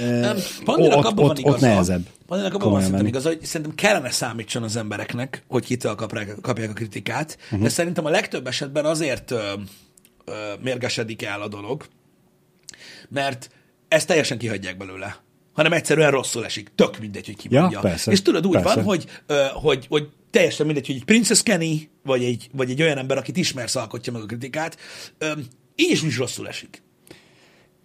[0.00, 1.54] Nem, Pandinak abban van igaza.
[1.54, 5.94] ott nehezebb Pandinak abban van szerintem igaza, hogy szerintem kellene számítson az embereknek, hogy kitől
[5.94, 7.44] kapják, kapják a kritikát, Mhm.
[7.44, 7.62] uh-huh.
[7.62, 9.52] de szerintem a legtöbb esetben azért ö,
[10.24, 11.86] ö, mérgesedik el a dolog,
[13.08, 13.50] mert
[13.88, 16.70] ezt teljesen kihagyják belőle hanem egyszerűen rosszul esik.
[16.74, 17.80] Tök mindegy, hogy ki Ja, mondja.
[17.80, 18.74] persze, És tudod, úgy persze.
[18.74, 22.82] van, hogy, ö, hogy, hogy teljesen mindegy, hogy egy Princess Kenny, vagy egy, vagy egy
[22.82, 24.78] olyan ember, akit ismersz, alkotja meg a kritikát,
[25.18, 25.32] ö,
[25.74, 26.82] így is, úgy is rosszul esik.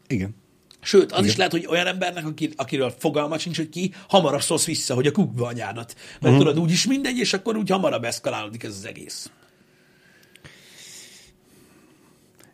[0.07, 0.35] Igen.
[0.81, 1.29] Sőt, az Igen.
[1.29, 5.07] is lehet, hogy olyan embernek, aki, akiről fogalma sincs, hogy ki, hamarabb szólsz vissza, hogy
[5.07, 5.95] a kukba anyádat.
[5.95, 6.37] Mert uh-huh.
[6.37, 9.31] tudod, úgy is mindegy, és akkor úgy hamarabb eszkalálódik ez az egész.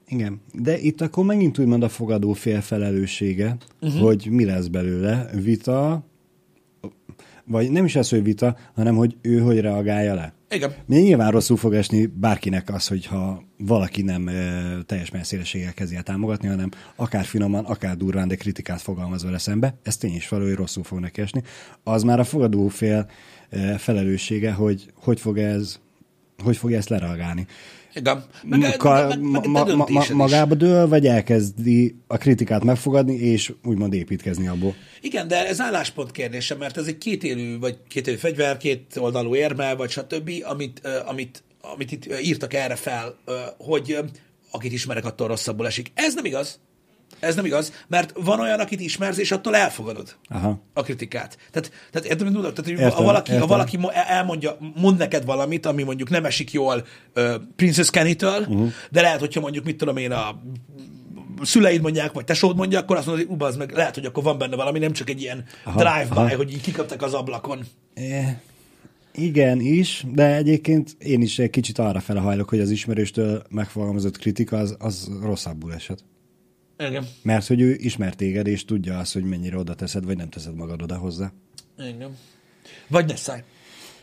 [0.08, 4.02] Igen, de itt akkor megint úgymond a fogadó fél felelőssége, uh-huh.
[4.02, 6.06] hogy mi lesz belőle, vita,
[7.46, 10.35] vagy nem is az, hogy vita, hanem hogy ő hogy reagálja le.
[10.50, 10.74] Igen.
[10.88, 14.34] Ugye nyilván rosszul fog esni bárkinek az, hogyha valaki nem e,
[14.86, 19.80] teljes messzélességgel kezdi el támogatni, hanem akár finoman, akár durván, de kritikát fogalmaz vele szembe.
[19.84, 21.44] Ez tény is való, hogy rosszul fog neki esni.
[21.84, 23.10] Az már a fogadó fél
[23.50, 25.80] e, felelőssége, hogy hogy fog ez
[26.44, 27.48] hogy fogja ezt lereagálni.
[27.96, 28.24] Igen.
[28.44, 32.64] Meg, meg, Ka- meg, ma- meg, ma- ma- ma- magába dől, vagy elkezdi a kritikát
[32.64, 34.76] megfogadni, és úgymond építkezni abból.
[35.02, 39.74] Igen, de ez álláspont kérdése, mert ez egy kétélű, vagy kétélű fegyver, két oldalú érme,
[39.76, 43.16] vagy stb., amit, amit, amit itt írtak erre fel,
[43.58, 43.98] hogy
[44.52, 45.92] akit ismerek, attól rosszabbul esik.
[45.94, 46.60] Ez nem igaz.
[47.20, 50.62] Ez nem igaz, mert van olyan, akit ismersz, és attól elfogadod Aha.
[50.74, 51.38] a kritikát.
[51.52, 52.34] Tehát, tehát értem?
[52.34, 53.50] Tehát, hogy Értem, ha valaki, ha értem.
[53.50, 58.72] valaki mo- elmondja, mond neked valamit, ami mondjuk nem esik jól uh, Princess Kenny-től, uh-huh.
[58.92, 60.42] de lehet, hogyha mondjuk, mit tudom én, a
[61.42, 64.38] szüleid mondják, vagy tesód mondja, akkor azt mondod, hogy ubazd meg, lehet, hogy akkor van
[64.38, 66.36] benne valami, nem csak egy ilyen Aha, drive-by, aha.
[66.36, 67.66] hogy így kikaptak az ablakon.
[67.94, 68.42] E,
[69.12, 74.18] igen is, de egyébként én is egy kicsit arra fele hajlok, hogy az ismerőstől megfogalmazott
[74.18, 76.04] kritika az, az rosszabbul esett.
[76.80, 77.08] Igen.
[77.22, 80.56] Mert hogy ő ismer téged, és tudja azt, hogy mennyire oda teszed, vagy nem teszed
[80.56, 81.32] magad oda hozzá.
[81.78, 82.18] Igen.
[82.88, 83.42] Vagy ne szállj.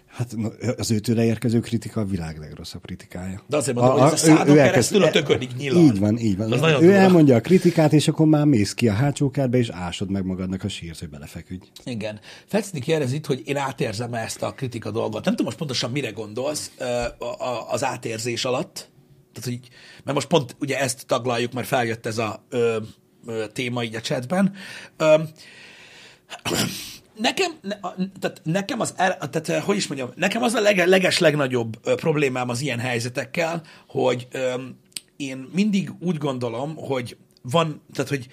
[0.06, 0.34] Hát
[0.76, 3.42] az őtőle érkező kritika a világ legrosszabb kritikája.
[3.46, 5.82] De azért mondom, hogy ez a szádon keresztül a töködig nyilván.
[5.84, 6.52] Így van, így van.
[6.52, 6.92] Az ő durva.
[6.92, 10.64] elmondja a kritikát, és akkor már mész ki a hátsó kertbe, és ásod meg magadnak
[10.64, 11.66] a sírt, hogy belefeküdj.
[11.84, 12.20] Igen.
[12.46, 15.24] Fecni kérdez itt, hogy én átérzem ezt a kritika dolgot.
[15.24, 16.70] Nem tudom most pontosan mire gondolsz
[17.18, 18.90] a- a- az átérzés alatt.
[19.32, 19.68] Tehát, hogy,
[20.04, 22.78] mert most pont ugye ezt taglaljuk, mert feljött ez a ö,
[23.26, 24.54] ö, téma így a chatben.
[24.96, 25.14] Ö,
[27.16, 27.74] Nekem, ne,
[28.20, 31.94] tehát nekem az, tehát eh, hogy is mondjam, nekem az a lege, leges legnagyobb ö,
[31.94, 34.78] problémám az ilyen helyzetekkel, hogy öm,
[35.16, 38.26] én mindig úgy gondolom, hogy van, tehát hogy,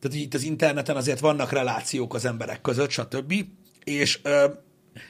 [0.00, 3.34] tehát hogy itt az interneten azért vannak relációk az emberek között, stb.
[3.84, 4.46] És ö,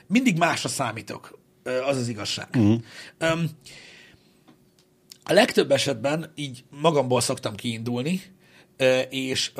[0.06, 2.48] mindig másra számítok, ö, az az igazság.
[2.54, 2.80] Uh-huh.
[3.18, 3.50] Öm,
[5.24, 8.20] a legtöbb esetben így magamból szoktam kiindulni,
[9.10, 9.52] és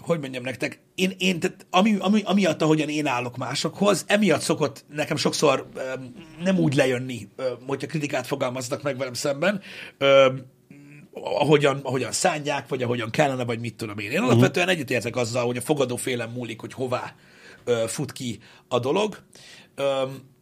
[0.00, 4.84] hogy mondjam nektek, én, én tehát ami, ami, amiatt, ahogyan én állok másokhoz, emiatt szokott
[4.88, 9.60] nekem sokszor öm, nem úgy lejönni, öm, hogyha kritikát fogalmaznak meg velem szemben,
[9.98, 10.42] öm,
[11.12, 14.10] ahogyan, ahogyan szánják, vagy ahogyan kellene, vagy mit tudom én.
[14.10, 17.14] Én alapvetően egyetértek azzal, hogy a fogadófélem múlik, hogy hová
[17.64, 19.18] ö, fut ki a dolog.
[19.74, 20.32] Öm,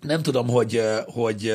[0.00, 1.54] nem tudom, hogy, hogy,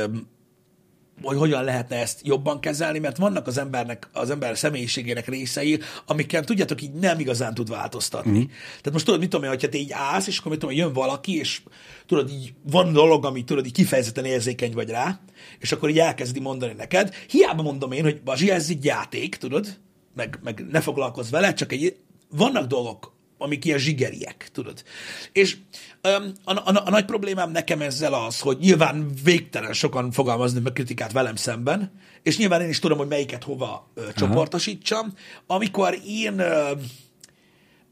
[1.22, 6.44] hogy hogyan lehetne ezt jobban kezelni, mert vannak az embernek, az ember személyiségének részei, amikkel
[6.44, 8.40] tudjátok, így nem igazán tud változtatni.
[8.40, 8.46] Mm.
[8.68, 10.94] Tehát most tudod, mit tudom én, hogyha te így állsz, és akkor mit tudom, jön
[10.94, 11.62] valaki, és
[12.06, 15.20] tudod, így van dolog, ami tudod, így kifejezetten érzékeny vagy rá,
[15.60, 17.16] és akkor így elkezdi mondani neked.
[17.28, 19.80] Hiába mondom én, hogy Bazsi, ez egy játék, tudod,
[20.16, 21.96] meg, meg ne foglalkozz vele, csak egy,
[22.30, 24.84] vannak dolgok, amik ilyen zsigeriek, tudod.
[25.32, 25.58] És
[26.02, 30.74] öm, a, a, a nagy problémám nekem ezzel az, hogy nyilván végtelen sokan fogalmazni meg
[30.74, 31.92] kritikát velem szemben,
[32.24, 35.14] és nyilván én is tudom, hogy melyiket hova ö, csoportosítsam.
[35.48, 36.72] Amikor én, ö,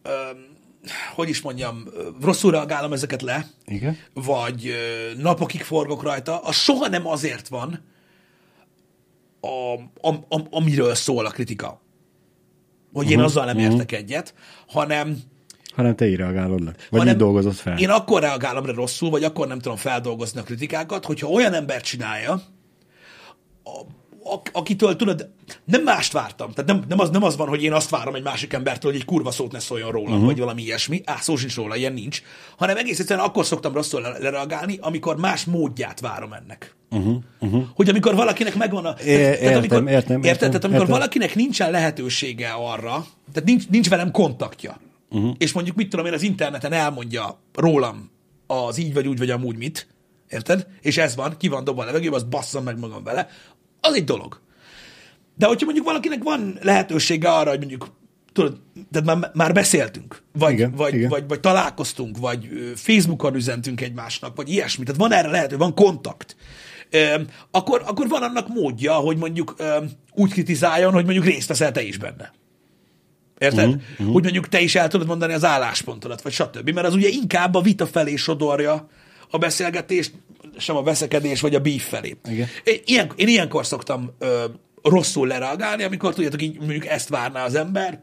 [0.02, 0.12] ö,
[1.16, 1.84] hogy is mondjam,
[2.22, 3.98] rosszul reagálom ezeket le, Igen.
[4.14, 7.92] vagy ö, napokig forgok rajta, az soha nem azért van,
[9.42, 11.82] a, am, am, amiről szól a kritika.
[12.94, 14.34] Hogy én azzal nem értek egyet,
[14.68, 15.18] hanem
[15.76, 16.72] Hanem te így reagálod le.
[16.90, 17.78] Vagy hanem így dolgozod fel.
[17.78, 21.82] Én akkor reagálom rá rosszul, vagy akkor nem tudom feldolgozni a kritikákat, hogyha olyan ember
[21.82, 22.42] csinálja,
[24.52, 25.30] akitől tudod,
[25.66, 26.52] nem mást vártam.
[26.52, 29.00] Tehát nem, nem, az, nem az van, hogy én azt várom egy másik embertől, hogy
[29.00, 30.26] egy kurva szót ne szóljon róla, uh-huh.
[30.26, 31.02] vagy valami ilyesmi.
[31.06, 32.22] Á, szó sincs róla, ilyen nincs.
[32.58, 36.76] Hanem egész egyszerűen akkor szoktam rosszul le- lereagálni, amikor más módját várom ennek.
[36.90, 37.16] Uh-huh.
[37.40, 37.64] Uh-huh.
[37.76, 38.96] Hogy amikor valakinek megvan a...
[39.06, 40.96] értem, amikor, értem, értem, Tehát amikor értem.
[40.96, 44.80] valakinek nincsen lehetősége arra, tehát nincs, nincs velem kontaktja,
[45.14, 45.36] uh-huh.
[45.38, 48.12] és mondjuk mit tudom én az interneten elmondja rólam
[48.48, 49.88] az így vagy úgy vagy amúgy mit,
[50.30, 50.68] érted?
[50.82, 53.28] És ez van, ki van dobva a levegőbe, azt basszam meg magam vele,
[53.82, 54.42] az egy dolog.
[55.38, 57.88] De hogyha mondjuk valakinek van lehetősége arra, hogy mondjuk
[58.34, 58.60] tudod,
[58.92, 61.10] tehát már, már beszéltünk, vagy, Igen, vagy, igen.
[61.10, 66.36] vagy, vagy találkoztunk, vagy Facebookon üzentünk egymásnak, vagy ilyesmi, tehát van erre lehető, van kontakt,
[66.96, 71.72] Öm, akkor, akkor van annak módja, hogy mondjuk öm, úgy kritizáljon, hogy mondjuk részt veszel
[71.72, 72.34] te is benne.
[73.38, 73.68] Érted?
[73.68, 74.14] Uh-huh, uh-huh.
[74.14, 76.70] Hogy mondjuk te is el tudod mondani az álláspontodat, vagy stb.
[76.70, 78.90] Mert az ugye inkább a vita felé sodorja
[79.30, 80.14] a beszélgetést,
[80.58, 82.18] sem a veszekedés, vagy a beef felé.
[82.30, 82.48] Igen.
[82.64, 84.46] Én, ilyen, én ilyenkor szoktam ö,
[84.84, 88.02] rosszul lereagálni, amikor tudjátok, így mondjuk ezt várná az ember,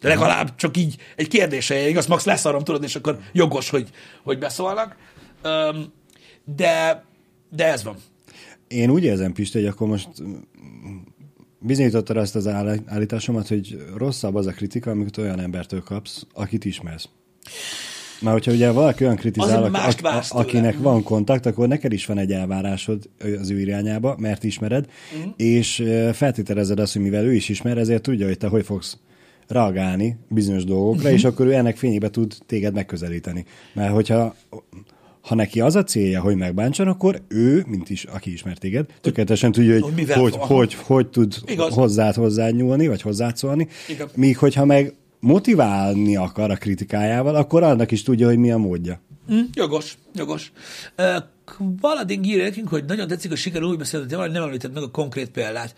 [0.00, 3.88] de legalább csak így egy kérdése, igaz, max leszarom, tudod, és akkor jogos, hogy,
[4.22, 4.96] hogy beszólnak.
[5.42, 5.92] Öm,
[6.44, 7.04] de,
[7.50, 7.96] de ez van.
[8.68, 10.08] Én úgy érzem, Pisti, hogy akkor most
[11.60, 16.64] bizonyítottad azt az áll- állításomat, hogy rosszabb az a kritika, amikor olyan embertől kapsz, akit
[16.64, 17.08] ismersz.
[18.20, 20.42] Mert hogyha ugye valaki olyan kritizál, ak- mást ak- vársz tőle.
[20.42, 23.08] akinek van kontakt, akkor neked is van egy elvárásod
[23.40, 25.32] az ő irányába, mert ismered, uh-huh.
[25.36, 28.98] és ö, feltételezed azt, hogy mivel ő is ismer, ezért tudja, hogy te hogy fogsz
[29.48, 31.12] reagálni bizonyos dolgokra, Mhm.
[31.16, 33.44] és akkor ő ennek fényébe tud téged megközelíteni.
[33.74, 34.34] Mert hogyha
[35.20, 39.52] ha neki az a célja, hogy megbántson, akkor ő, mint is, aki ismer téged, tökéletesen
[39.52, 41.74] tudja, hogy Hogy hogy, hogy, hogy, tud Igaz.
[41.74, 43.68] hozzád hozzád nyúlni, vagy hozzád szólni.
[43.88, 44.08] Igen.
[44.14, 49.00] Míg hogyha meg motiválni akar a kritikájával, akkor annak is tudja, hogy mi a módja.
[49.32, 50.52] Mm, jogos, jogos.
[50.98, 51.16] Uh,
[51.80, 54.90] Valadin írja nekünk, hogy nagyon tetszik a siker úgy beszélt, hogy nem említett meg a
[54.90, 55.74] konkrét példát.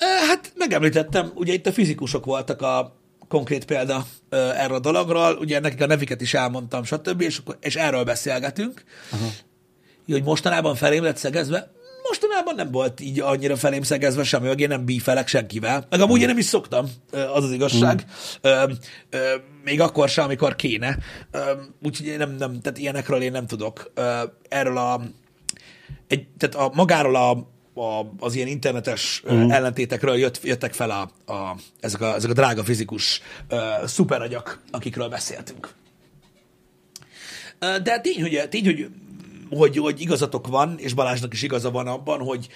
[0.00, 2.96] Uh, hát megemlítettem, ugye itt a fizikusok voltak a
[3.28, 3.96] konkrét példa
[4.30, 8.04] uh, erről a dologról, ugye nekik a neviket is elmondtam, stb., és, akkor, és erről
[8.04, 8.84] beszélgetünk.
[9.10, 9.26] Aha.
[10.06, 11.74] Hogy mostanában felém lett szegezve,
[12.08, 15.86] mostanában nem volt így annyira felém szegezve semmi, meg én nem bífelek senkivel.
[15.90, 18.04] Meg amúgy én nem is szoktam, ö, az az igazság.
[18.40, 18.72] Ö,
[19.10, 19.34] ö,
[19.64, 20.98] még akkor sem, amikor kéne.
[21.30, 21.38] Ö,
[21.82, 23.90] Úgyhogy én nem, nem, tehát ilyenekről én nem tudok.
[23.94, 25.00] Ö, Erről a,
[26.08, 29.54] egy, tehát a magáról a, a, az ilyen internetes uh-huh.
[29.54, 35.08] ellentétekről jött, jöttek fel a, a, ezek, a, ezek a drága fizikus uh, szuperagyak, akikről
[35.08, 35.74] beszéltünk.
[37.58, 38.88] Ö, De tény, hogy, tény, hogy
[39.50, 42.48] hogy, hogy igazatok van, és Balázsnak is igaza van abban, hogy,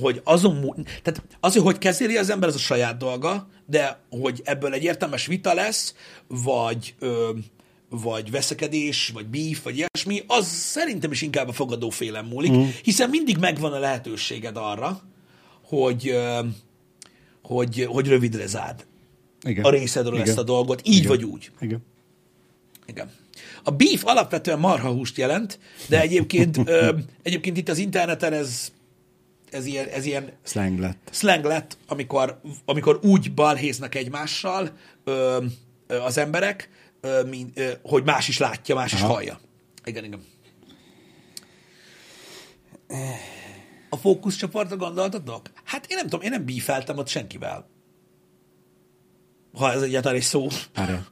[0.00, 4.40] hogy azon, tehát az, hogy hogy kezeli az ember, az a saját dolga, de hogy
[4.44, 5.94] ebből egy értelmes vita lesz,
[6.26, 6.94] vagy,
[7.94, 12.62] vagy veszekedés, vagy beef, vagy ilyesmi, az szerintem is inkább a fogadó félem múlik, mm.
[12.82, 15.02] hiszen mindig megvan a lehetőséged arra,
[15.62, 16.14] hogy,
[17.42, 18.86] hogy, hogy rövidre zárd.
[19.42, 19.64] Igen.
[19.64, 20.28] a részedről Igen.
[20.28, 21.08] ezt a dolgot, így Igen.
[21.08, 21.50] vagy úgy.
[21.60, 21.84] Igen.
[22.86, 23.10] Igen.
[23.62, 28.72] A beef alapvetően marhahúst jelent, de egyébként, ö, egyébként itt az interneten ez,
[29.50, 31.08] ez ilyen, ez ilyen Slang lett.
[31.12, 34.70] slang lett, amikor, amikor úgy balhéznak egymással
[35.04, 35.44] ö,
[35.86, 36.70] ö, az emberek,
[37.02, 39.04] ö, hogy más is látja, más Aha.
[39.06, 39.40] is hallja.
[39.84, 40.20] Igen, igen.
[43.90, 45.50] A fókuszcsoportra gondoltatok?
[45.64, 47.68] Hát én nem tudom, én nem bífeltem ott senkivel.
[49.52, 50.46] Ha ez egyáltalán egy szó.
[50.74, 51.06] Várjál.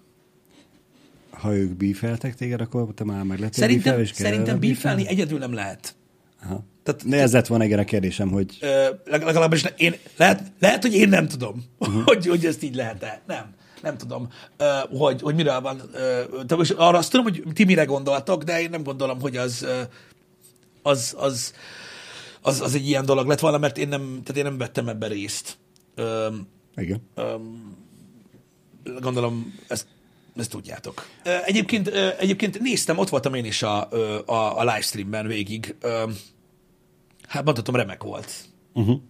[1.31, 5.38] Ha ők bífeltek téged, akkor te már meg lettél Szerintem, bífelve, és szerintem bífelni egyedül
[5.38, 5.94] nem lehet.
[6.42, 6.64] Aha.
[6.83, 10.53] Tehát- De ez lett volna igen a kérdésem, hogy Ö, leg- legalábbis ne- én, lehet,
[10.61, 12.05] lehet, hogy én nem tudom, uh-huh.
[12.09, 13.22] hogy, hogy ezt így lehet-e.
[13.26, 14.29] Nem, nem tudom,
[14.90, 15.90] hogy, hogy miről van.
[16.49, 19.66] Most arra azt tudom, hogy ti mire gondoltok, de én nem gondolom, hogy az,
[20.83, 21.55] az, az,
[22.40, 25.09] az, az egy ilyen dolog lett volna, mert én nem, tehát én nem vettem ebben
[25.09, 25.59] részt.
[26.77, 27.03] Igen.
[29.01, 29.87] gondolom, ezt,
[30.37, 31.07] ezt tudjátok.
[31.45, 31.88] Egyébként,
[32.19, 33.90] egyébként néztem, ott voltam én is a,
[34.27, 35.77] a, a livestreamben végig.
[37.29, 38.33] Hát mondhatom, remek volt.
[38.73, 39.01] Uh-huh.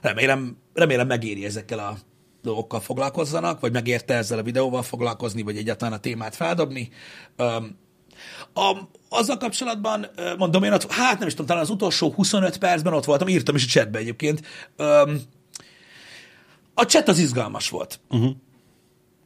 [0.00, 1.96] Remélem, remélem megéri ezekkel a
[2.42, 6.88] dolgokkal foglalkozzanak, vagy megérte ezzel a videóval foglalkozni, vagy egyáltalán a témát feldobni.
[7.36, 7.56] Ö,
[8.54, 8.76] A,
[9.08, 10.06] azzal kapcsolatban,
[10.38, 13.54] mondom én, ott, hát nem is tudom, talán az utolsó 25 percben ott voltam, írtam
[13.54, 14.46] is a chatbe egyébként.
[14.76, 15.14] Ö,
[16.74, 18.00] A chat az izgalmas volt.
[18.10, 18.30] Uh-huh.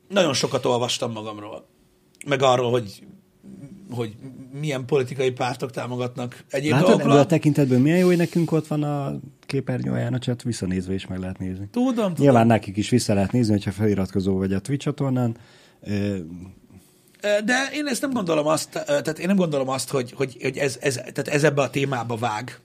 [0.08, 1.66] Nagyon sokat olvastam magamról,
[2.26, 3.06] meg arról, hogy
[3.90, 4.16] hogy
[4.60, 7.20] milyen politikai pártok támogatnak egyéb Látod, ebből dolgokra.
[7.20, 11.18] a tekintetből milyen jó, hogy nekünk ott van a képernyőján a chat, visszanézve is meg
[11.18, 11.68] lehet nézni.
[11.70, 12.12] Tudom, tudom.
[12.18, 15.36] Nyilván nekik is vissza lehet nézni, hogyha feliratkozó vagy a Twitch csatornán.
[17.44, 20.78] De én ezt nem gondolom azt, tehát én nem gondolom azt, hogy, hogy, hogy ez,
[20.80, 22.60] ez, tehát ez ebbe a témába vág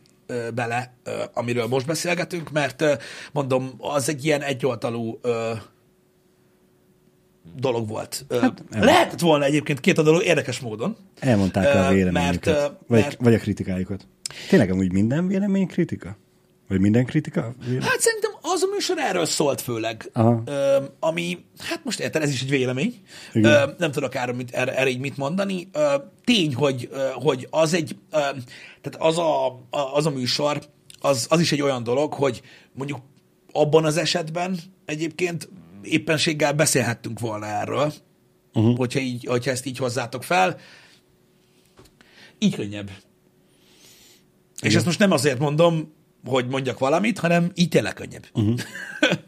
[0.53, 0.93] bele,
[1.33, 2.83] amiről most beszélgetünk, mert
[3.31, 5.19] mondom, az egy ilyen egyoldalú
[7.55, 8.25] dolog volt.
[8.41, 8.63] Hát.
[8.71, 10.95] Lehetett volna egyébként két oldalú érdekes módon.
[11.19, 12.45] elmondták a Ö, véleményüket.
[12.55, 14.07] mert, vagy, mert- vagy a kritikájukat.
[14.49, 16.17] Tényleg amúgy minden vélemény kritika?
[16.67, 17.53] Vagy minden kritika?
[17.59, 17.81] Vélemény?
[17.81, 20.41] Hát szerintem az a műsor erről szólt főleg, Aha.
[20.45, 22.93] ö, ami, hát most érted, ez is egy vélemény,
[23.33, 23.75] ö, Igen.
[23.77, 25.69] nem tudok erre, mit, erre, erre így mit mondani.
[25.73, 28.17] Ö, tény, hogy, ö, hogy az egy, ö,
[28.81, 30.61] tehát az a, a, az a műsor,
[30.99, 32.41] az, az is egy olyan dolog, hogy
[32.73, 32.99] mondjuk
[33.51, 35.49] abban az esetben egyébként
[35.83, 37.93] éppenséggel beszélhettünk volna erről,
[38.53, 38.77] uh-huh.
[38.77, 40.57] hogyha, így, hogyha ezt így hozzátok fel.
[42.39, 42.89] Így könnyebb.
[44.61, 45.93] És ezt most nem azért mondom,
[46.25, 48.25] hogy mondjak valamit, hanem így tényleg könnyebb.
[48.33, 48.59] Uh-huh.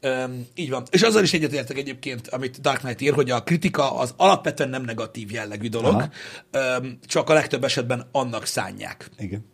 [0.00, 0.82] Öm, így van.
[0.90, 4.82] És azzal is egyetértek egyébként, amit Dark Knight ír, hogy a kritika az alapvetően nem
[4.82, 6.08] negatív jellegű dolog,
[6.50, 9.10] öm, csak a legtöbb esetben annak szánják.
[9.18, 9.44] Igen.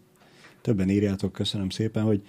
[0.63, 2.23] Többen írjátok, köszönöm szépen, hogy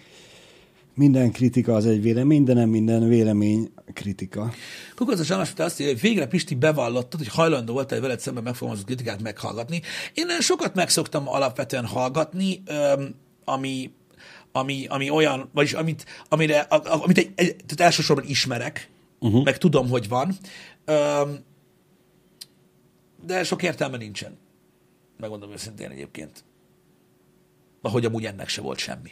[0.98, 4.54] minden kritika az egy vélemény, de nem minden vélemény kritika.
[4.96, 8.44] Kukorcos András te azt írja, hogy végre Pisti bevallottad, hogy hajlandó volt egy veled szemben
[8.44, 9.82] megfogalmazott kritikát meghallgatni.
[10.14, 12.64] Én sokat megszoktam alapvetően hallgatni,
[13.46, 13.92] ami,
[14.52, 19.44] ami, ami olyan, vagyis amit, amire, amit egy, egy, tehát elsősorban ismerek, uh-huh.
[19.44, 20.38] meg tudom, hogy van,
[23.26, 24.38] de sok értelme nincsen.
[25.20, 26.44] Megmondom őszintén egyébként.
[27.82, 29.12] Ahogy amúgy ennek se volt semmi.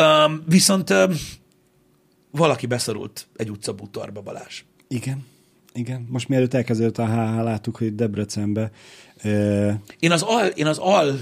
[0.00, 1.12] Um, viszont um,
[2.30, 4.62] valaki beszorult egy utcabútorba, Balázs.
[4.88, 5.24] Igen.
[5.74, 6.06] Igen.
[6.08, 8.70] Most mielőtt elkezdődött a HH, láttuk, hogy Debrecenbe
[9.22, 11.18] ö, Én az al, én az al,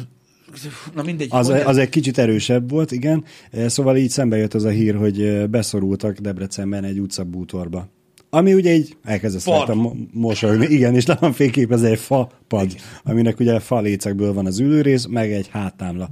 [0.94, 1.28] na mindegy.
[1.30, 3.24] az, az egy kicsit erősebb volt, igen.
[3.66, 7.88] Szóval így szembe jött az a hír, hogy beszorultak Debrecenben egy utcabútorba.
[8.30, 10.66] Ami ugye így elkezdett mo- mosolyogni.
[10.66, 15.06] Igen, és le van fényképezve egy fa pad, aminek ugye fa lécekből van az ülőrész,
[15.06, 16.08] meg egy háttámla.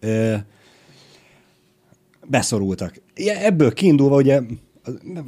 [0.00, 0.34] Ö,
[2.26, 3.02] beszorultak.
[3.42, 4.40] Ebből kiindulva ugye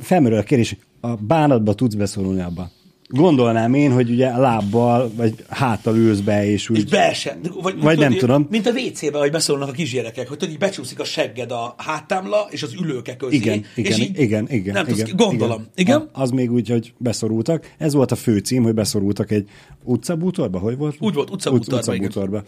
[0.01, 2.71] felmerül a kérdés, a bánatba tudsz beszorulni abba.
[3.09, 6.77] Gondolnám én, hogy ugye lábbal, vagy háttal ülsz be, és úgy...
[6.77, 7.51] És beesett.
[7.63, 8.47] Vagy, Vagy nem tudom.
[8.51, 12.47] Mint a WC-ben, hogy beszólnak a kisgyerekek, hogy tudod, így becsúszik a segged a háttámla
[12.51, 13.37] és az ülőke közé.
[13.37, 14.75] Igen, és igen, így igen, igen.
[14.75, 15.67] Nem igen, tudsz, gondolom.
[15.75, 15.97] Igen?
[16.13, 17.75] A- Az még úgy, hogy beszorultak.
[17.79, 19.49] Ez volt a fő cím, hogy beszorultak egy
[19.85, 20.97] utcabútorba, hogy volt?
[21.01, 22.43] Úgy volt, utcabútorba, Ut- utcabútorba.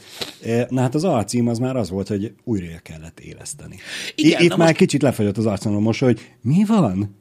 [0.45, 3.77] E, Na hát az alcím az már az volt, hogy újra kellett éleszteni.
[4.15, 7.17] Igen, Itt már most- kicsit lefagyott az arcomon most, hogy mi van?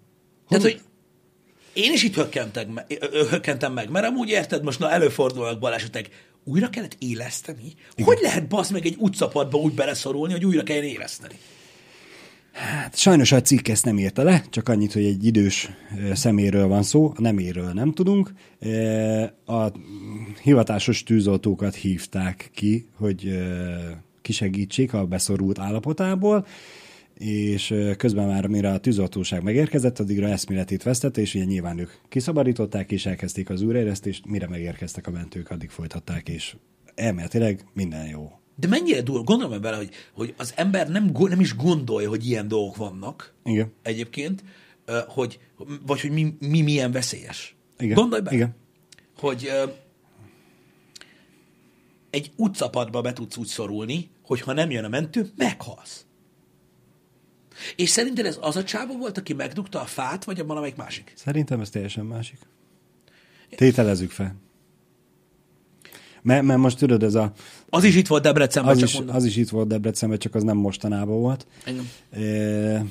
[0.49, 0.79] Tehát, hogy
[1.77, 6.09] én is itt hökkentem, me- hökkentem meg, mert amúgy érted, most na előfordulnak balesetek,
[6.43, 7.73] újra kellett éleszteni?
[8.03, 11.35] Hogy lehet basz meg egy utcapadba úgy beleszorulni, hogy újra kelljen éleszteni?
[12.51, 15.69] Hát sajnos a cikk ezt nem írta le, csak annyit, hogy egy idős
[16.13, 18.33] szeméről van szó, a neméről nem tudunk.
[19.45, 19.67] A
[20.41, 23.37] hivatásos tűzoltókat hívták ki, hogy
[24.21, 26.45] kisegítsék a beszorult állapotából.
[27.17, 32.91] És közben már mire a tűzoltóság megérkezett, addigra eszméletét vesztette, és ugye nyilván ők kiszabadították,
[32.91, 36.55] és elkezdték az újraélesztést, mire megérkeztek a mentők, addig folytatták, és
[36.95, 38.31] elméletileg minden jó.
[38.55, 42.47] De mennyire durva, gondolom bele, hogy, hogy az ember nem, nem is gondolja, hogy ilyen
[42.47, 43.73] dolgok vannak Igen.
[43.81, 44.43] egyébként,
[45.07, 45.39] hogy,
[45.85, 47.55] vagy hogy mi, mi milyen veszélyes.
[47.77, 47.95] Igen.
[47.95, 48.55] Gondolj bele, Igen.
[49.17, 49.51] hogy
[52.09, 56.06] egy utcapadba be tudsz úgy szorulni, hogy ha nem jön a mentő, meghalsz.
[57.75, 61.13] És szerinted ez az a csávó volt, aki megdugta a fát, vagy a valamelyik másik?
[61.15, 62.39] Szerintem ez teljesen másik.
[63.55, 64.35] Tételezzük fel.
[66.21, 67.31] Mert, mert most tudod, ez a,
[67.69, 69.15] Az is itt volt Debrecenben, az, csak is, mondom.
[69.15, 71.47] az is itt volt Debrecenben, csak az nem mostanában volt.
[71.65, 71.89] Igen.
[72.09, 72.85] E,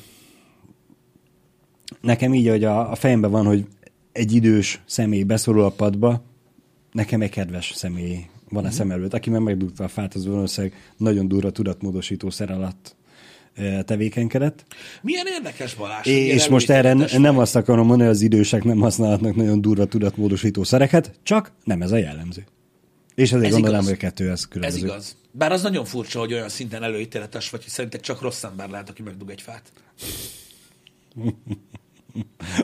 [2.00, 3.66] nekem így, hogy a, a fejemben van, hogy
[4.12, 6.22] egy idős személy beszorul a padba,
[6.92, 10.76] nekem egy kedves személy van a szem előtt, aki meg megdugta a fát, az valószínűleg
[10.96, 12.95] nagyon durva tudatmódosító szer alatt
[13.84, 14.64] tevékenykedett.
[15.02, 16.07] Milyen érdekes Balázs.
[16.07, 19.61] ilyen És most erre előítéletes nem azt akarom mondani, hogy az idősek nem használhatnak nagyon
[19.61, 22.44] durva tudatmódosító szereket, csak nem ez a jellemző.
[23.14, 23.88] És ezért Ez gondolom, igaz.
[23.88, 24.86] hogy a kettő ez Ez különböző.
[24.86, 25.16] igaz.
[25.32, 28.90] Bár az nagyon furcsa, hogy olyan szinten előítéletes vagy, hogy szerinted csak rossz ember lehet,
[28.90, 29.62] aki megdug egy fát.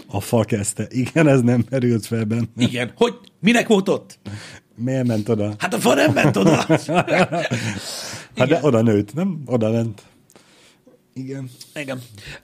[0.07, 0.87] A fa kezdte.
[0.91, 2.45] Igen, ez nem merült fel benne.
[2.57, 2.93] Igen.
[2.97, 3.15] Hogy?
[3.41, 4.19] Minek volt ott?
[4.77, 5.55] Miért ment oda?
[5.59, 6.67] Hát a fa nem ment oda.
[8.37, 9.43] Hát de oda nőtt, nem?
[9.47, 10.03] Oda ment.
[11.15, 11.51] Igen.
[11.75, 12.01] Igen.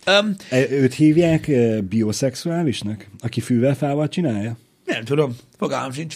[0.06, 1.50] Um, E, Őt hívják
[1.88, 3.06] bioszexuálisnak?
[3.20, 4.56] Aki fűvel fával csinálja?
[4.89, 6.14] Nem tudom, fogalmam sincs.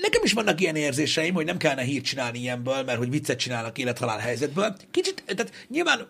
[0.00, 3.78] Nekem is vannak ilyen érzéseim, hogy nem kellene hírt csinálni ilyenből, mert hogy viccet csinálnak
[3.78, 4.76] élethalál helyzetből.
[4.90, 6.08] Kicsit, tehát nyilván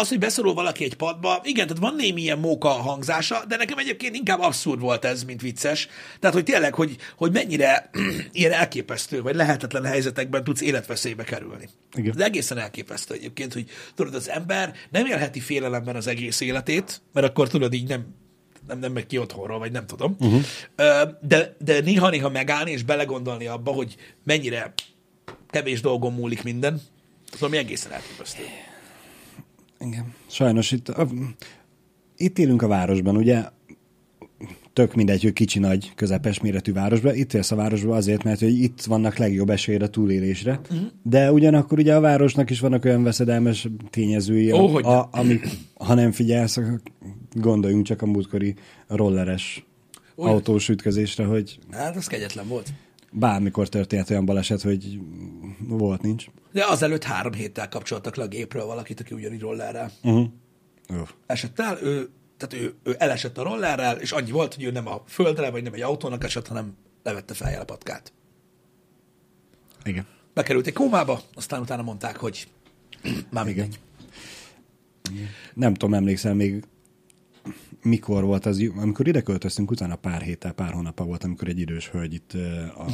[0.00, 3.78] az, hogy beszorul valaki egy padba, igen, tehát van némi ilyen móka hangzása, de nekem
[3.78, 5.88] egyébként inkább abszurd volt ez, mint vicces.
[6.20, 7.90] Tehát, hogy tényleg, hogy, hogy mennyire
[8.32, 11.68] ilyen elképesztő, vagy lehetetlen helyzetekben tudsz életveszélybe kerülni.
[11.96, 12.14] Igen.
[12.16, 17.26] Ez egészen elképesztő egyébként, hogy tudod, az ember nem élheti félelemben az egész életét, mert
[17.26, 18.06] akkor tudod, így nem,
[18.70, 20.16] nem, nem megy ki otthonról, vagy nem tudom.
[20.20, 20.42] Uh-huh.
[21.20, 24.72] De, de néha-néha megállni és belegondolni abba, hogy mennyire
[25.50, 26.80] kevés dolgon múlik minden,
[27.32, 28.42] az ami egészen elképesztő.
[29.80, 30.14] Igen.
[30.26, 31.08] Sajnos itt, a,
[32.16, 33.44] itt élünk a városban, ugye?
[34.80, 37.14] Tök mindegy, hogy kicsi, nagy, közepes méretű városban.
[37.14, 40.60] Itt élsz a városban azért, mert hogy itt vannak legjobb esélyre túlélésre.
[40.62, 40.86] Uh-huh.
[41.02, 46.12] De ugyanakkor ugye a városnak is vannak olyan veszedelmes tényezői, hogy a, amik, ha nem
[46.12, 46.58] figyelsz,
[47.32, 48.54] gondoljunk csak a múltkori
[48.86, 49.66] rolleres
[50.16, 50.32] Olyan.
[50.34, 52.68] autós ütközésre, hogy Hát, az kegyetlen volt.
[53.12, 54.98] bármikor történt olyan baleset, hogy
[55.68, 56.26] volt, nincs.
[56.52, 60.28] De azelőtt három héttel kapcsoltak le a gépről valakit, aki ugyanígy rollerrel Uh-huh.
[61.26, 62.08] Esett el, ő,
[62.40, 65.62] tehát ő, ő elesett a rollerrel, és annyi volt, hogy ő nem a földre, vagy
[65.62, 68.12] nem egy autónak esett, hanem levette feljel a patkát.
[69.84, 70.06] Igen.
[70.34, 72.48] Bekerült egy kómába, aztán utána mondták, hogy
[73.30, 73.68] már Igen.
[73.68, 73.78] mindegy.
[75.54, 76.64] Nem tudom, emlékszel még
[77.82, 81.88] mikor volt az, amikor ide költöztünk, utána pár héttel, pár hónapa volt, amikor egy idős
[81.88, 82.86] hölgy itt ö, a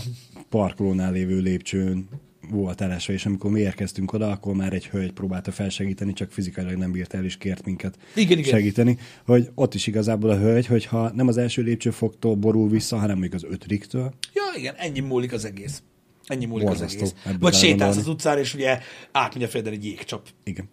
[0.49, 2.09] parkolónál lévő lépcsőn
[2.51, 6.75] volt elesve, és amikor mi érkeztünk oda, akkor már egy hölgy próbálta felsegíteni, csak fizikailag
[6.77, 8.51] nem bírt el, és kért minket Igen, igen.
[8.51, 13.19] segíteni, hogy ott is igazából a hölgy, hogyha nem az első lépcsőfoktól borul vissza, hanem
[13.19, 15.83] még az ötödiktől, Ja, igen, ennyi múlik az egész.
[16.27, 17.39] Ennyi múlik Borzasztó az egész.
[17.41, 18.79] Vagy sétálsz az utcán, és ugye
[19.13, 20.29] átmegy a Frederi egy jégcsap.
[20.45, 20.69] igen.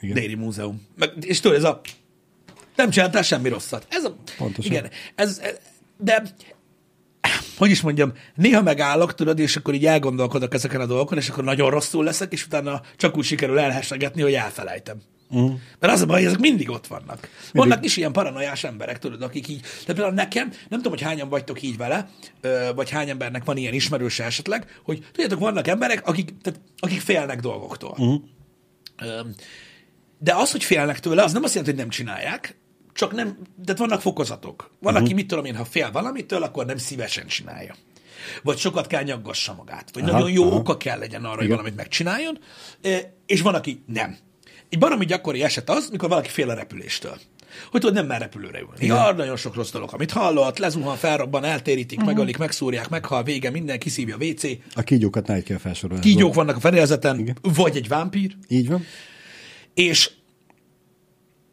[0.00, 0.14] Igen.
[0.14, 0.82] Déri Múzeum.
[0.96, 1.80] Meg, és tudod, ez a...
[2.76, 3.86] Nem csináltál semmi rosszat.
[3.90, 4.16] Ez a...
[4.36, 4.72] Pontosan.
[4.72, 5.58] Igen, ez, ez,
[5.96, 6.22] de
[7.56, 11.44] hogy is mondjam, néha megállok, tudod, és akkor így elgondolkodok ezeken a dolgokon, és akkor
[11.44, 15.02] nagyon rosszul leszek, és utána csak úgy sikerül elhessegetni, hogy elfelejtem.
[15.30, 15.58] Uh-huh.
[15.78, 17.28] Mert az a baj, hogy ezek mindig ott vannak.
[17.52, 21.28] Vannak is ilyen paranoiás emberek, tudod, akik így, de például nekem, nem tudom, hogy hányan
[21.28, 22.10] vagytok így vele,
[22.74, 27.40] vagy hány embernek van ilyen ismerőse esetleg, hogy tudjátok, vannak emberek, akik, tehát, akik félnek
[27.40, 27.90] dolgoktól.
[27.90, 28.22] Uh-huh.
[30.18, 32.56] De az, hogy félnek tőle, az nem azt jelenti, hogy nem csinálják,
[32.92, 34.70] csak nem, de vannak fokozatok.
[34.80, 35.06] Van, uh-huh.
[35.06, 37.74] aki mit tudom én, ha fél valamitől, akkor nem szívesen csinálja.
[38.42, 39.90] Vagy sokat kell nyaggassa magát.
[39.92, 40.56] Vagy aha, nagyon jó aha.
[40.56, 42.38] oka kell legyen arra, hogy valamit megcsináljon,
[43.26, 44.16] és van, aki nem.
[44.68, 47.18] Egy baromi gyakori eset az, mikor valaki fél a repüléstől.
[47.70, 48.86] Hogy tudod, nem mer repülőre ülni.
[48.86, 52.12] Ja, nagyon sok rossz dolog, amit hallott, lezuhan, felrobban, eltérítik, uh-huh.
[52.12, 56.02] megölik, megszúrják, meghal, vége, minden, kiszívja a WC, A kígyókat ne kell felsorolni.
[56.02, 57.36] kígyók vannak a fedélzeten, Igen.
[57.42, 58.84] vagy egy vámpír, Így van.
[59.74, 60.10] és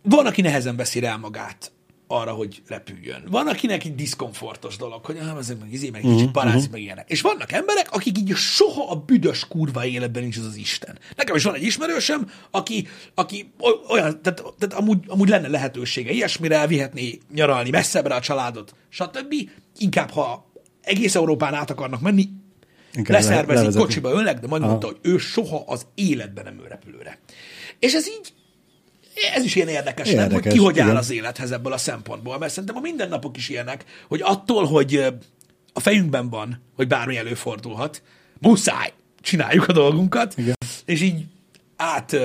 [0.10, 1.72] van, aki nehezen veszi rá magát
[2.12, 3.24] arra, hogy repüljön.
[3.30, 7.10] Van, akinek egy diszkomfortos dolog, hogy ah, ezek meg izé, meg kicsit parázik, meg ilyenek.
[7.10, 10.98] És vannak emberek, akik így soha a büdös kurva életben nincs az az Isten.
[11.16, 13.54] Nekem is van egy ismerősöm, aki, aki
[13.90, 19.34] olyan, tehát, tehát amúgy, amúgy lenne lehetősége ilyesmire, elvihetné nyaralni messzebbre a családot, stb.
[19.78, 20.52] Inkább, ha
[20.82, 22.30] egész Európán át akarnak menni,
[22.94, 23.80] Inkább leszervezik, levezetni.
[23.80, 27.20] kocsiba önnek, de majd mondta, hogy ő soha az életben nem ül repülőre.
[27.80, 28.34] És ez így,
[29.36, 30.42] ez is ilyen érdekes, érdekes nem?
[30.42, 30.98] Hogy ki hogy áll igen.
[30.98, 32.38] az élethez ebből a szempontból.
[32.38, 35.06] Mert szerintem a mindennapok is ilyenek, hogy attól, hogy
[35.74, 38.02] a fejünkben van, hogy bármi előfordulhat,
[38.40, 40.56] muszáj, csináljuk a dolgunkat, Igen.
[40.86, 41.26] és így
[41.76, 42.16] át,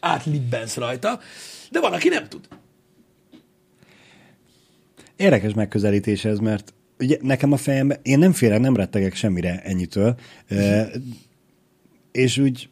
[0.00, 1.20] átlibbensz rajta,
[1.70, 2.48] de van, aki nem tud.
[5.16, 10.16] Érdekes megközelítés ez, mert ugye nekem a fejemben, én nem félek, nem rettegek semmire ennyitől,
[10.48, 10.90] e,
[12.12, 12.68] és úgy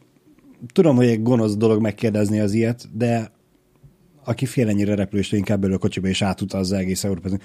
[0.72, 3.30] tudom, hogy egy gonosz dolog megkérdezni az ilyet, de
[4.28, 7.40] aki fél ennyire repüléstől, inkább belül a kocsiba és átutazza egész Európát.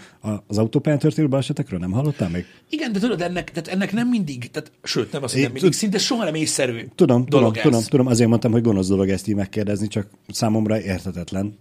[0.47, 2.45] Az autópályán történő balesetekről nem hallottál még?
[2.69, 5.53] Igen, de tudod, ennek, tehát ennek nem mindig, tehát, sőt, nem az, hogy Én nem
[5.53, 9.09] mindig, szinte soha nem észszerű Tudom, dolog tudom, tudom, tudom, azért mondtam, hogy gonosz dolog
[9.09, 11.57] ezt így megkérdezni, csak számomra érthetetlen.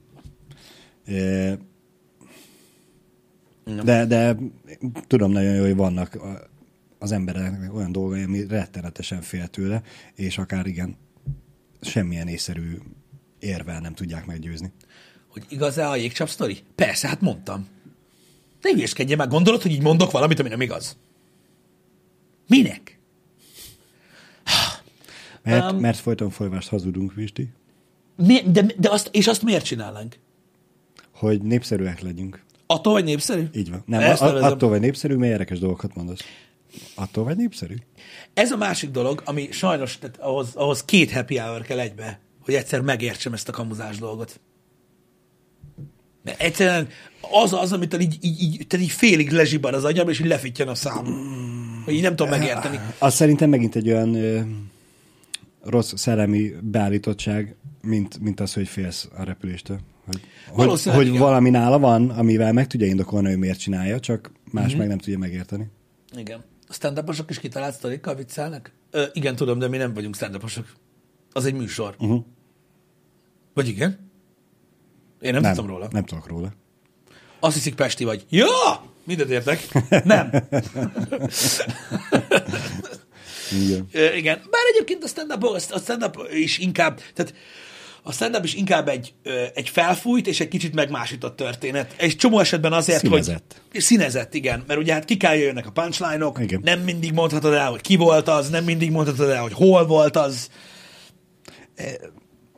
[3.84, 4.36] De, de
[5.06, 6.18] tudom nagyon jó, hogy vannak
[6.98, 9.82] az embereknek olyan dolgai, ami rettenetesen fél tőle,
[10.14, 10.96] és akár igen,
[11.80, 12.78] semmilyen észszerű
[13.38, 14.72] érvel nem tudják meggyőzni.
[15.33, 16.59] Hogy igaz-e a jégcsap sztori?
[16.74, 17.68] Persze, hát mondtam.
[18.61, 20.97] Ne hülyeskedjen már, gondolod, hogy így mondok valamit, ami nem igaz?
[22.49, 22.99] Minek?
[25.43, 27.49] Mert, Um, mert folyton folyvást hazudunk, Pisti,
[28.16, 30.18] Mi, de, de azt, és azt miért csinálnánk?
[31.14, 32.43] hogy népszerűek legyünk.
[32.66, 33.45] Attól vagy népszerű?
[33.55, 33.83] Így van.
[33.87, 36.20] Nem, Ezt a, attól vagy népszerű, mert érdekes dolgokat mondasz.
[36.95, 37.74] Attól vagy népszerű?
[38.35, 42.55] Ez a másik dolog, ami sajnos, tehát ahhoz, ahhoz két happy hour kell egybe, hogy
[42.55, 44.41] egyszer megértsem ezt a kamuzás dolgot.
[46.22, 46.88] Mert egyszerűen
[47.42, 50.68] az az, amit így, így, így, tehát így félig lezsibban az agyam, és így lefittyen
[50.68, 51.04] a szám.
[51.84, 52.80] Hogy így nem tudom megérteni.
[52.98, 54.40] Az szerintem megint egy olyan ö,
[55.64, 59.78] rossz szellemi beállítottság, mint, mint az, hogy félsz a repüléstől.
[60.06, 60.20] Hogy,
[60.68, 61.18] hogy, hogy igen.
[61.18, 64.78] valami nála van, amivel meg tudja indokolni, hogy miért csinálja, csak más mm-hmm.
[64.78, 65.70] meg nem tudja megérteni.
[66.16, 66.44] Igen.
[66.68, 68.72] A stand is kitalált sztorikkal viccelnek?
[68.90, 70.36] Ö, igen, tudom, de mi nem vagyunk stand
[71.32, 71.94] Az egy műsor.
[71.98, 72.24] Uh-huh.
[73.54, 74.10] Vagy igen?
[75.22, 75.88] Én nem, nem tudtam róla.
[75.90, 76.52] Nem tudok róla.
[77.40, 78.24] Azt hiszik Pesti vagy.
[78.28, 78.46] Ja!
[79.04, 79.68] Mindent értek.
[80.04, 80.30] Nem.
[83.52, 83.88] Igen.
[83.92, 84.36] Ö, igen.
[84.50, 87.34] Bár egyébként a stand-up, a stand-up is inkább, tehát
[88.02, 89.14] a stand-up is inkább egy,
[89.54, 91.94] egy felfújt és egy kicsit megmásított történet.
[91.96, 93.60] Egy csomó esetben azért, Színezett.
[93.72, 93.80] hogy...
[93.80, 94.64] Színezett, igen.
[94.66, 96.60] Mert ugye hát ki kell jöjjönnek a punchline-ok, Igen.
[96.64, 100.16] nem mindig mondhatod el, hogy ki volt az, nem mindig mondhatod el, hogy hol volt
[100.16, 100.48] az.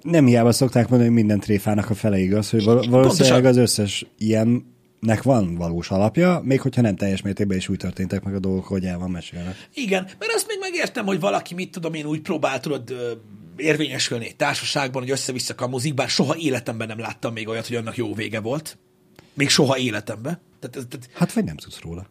[0.04, 4.06] Nem hiába szokták mondani, hogy minden tréfának a fele igaz, hogy val- valószínűleg az összes
[4.18, 8.64] ilyennek van valós alapja, még hogyha nem teljes mértékben is úgy történtek meg a dolgok,
[8.64, 9.56] hogy el van mesélve.
[9.74, 12.94] Igen, mert azt még megértem, hogy valaki, mit tudom én, úgy próbál, tudod,
[13.56, 17.96] érvényesülni egy társaságban, hogy össze-vissza kamuzik, bár soha életemben nem láttam még olyat, hogy annak
[17.96, 18.78] jó vége volt.
[19.34, 20.40] Még soha életemben.
[20.60, 22.06] Tehát, tehát Hát vagy nem tudsz róla.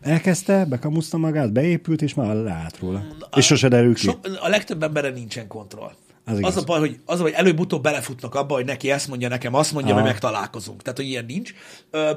[0.00, 3.06] Elkezdte, bekamuszta magát, beépült, és már leállt róla.
[3.36, 4.00] És sose derül ki.
[4.00, 5.92] So, a legtöbb emberen nincsen kontroll.
[6.28, 8.90] Az Az, az a baj, hogy, az a baj, hogy előbb-utóbb belefutnak abba, hogy neki
[8.90, 10.00] ezt mondja, nekem azt mondja, Aha.
[10.00, 10.82] hogy megtalálkozunk.
[10.82, 11.52] Tehát, hogy ilyen nincs.
[11.90, 12.10] Ö,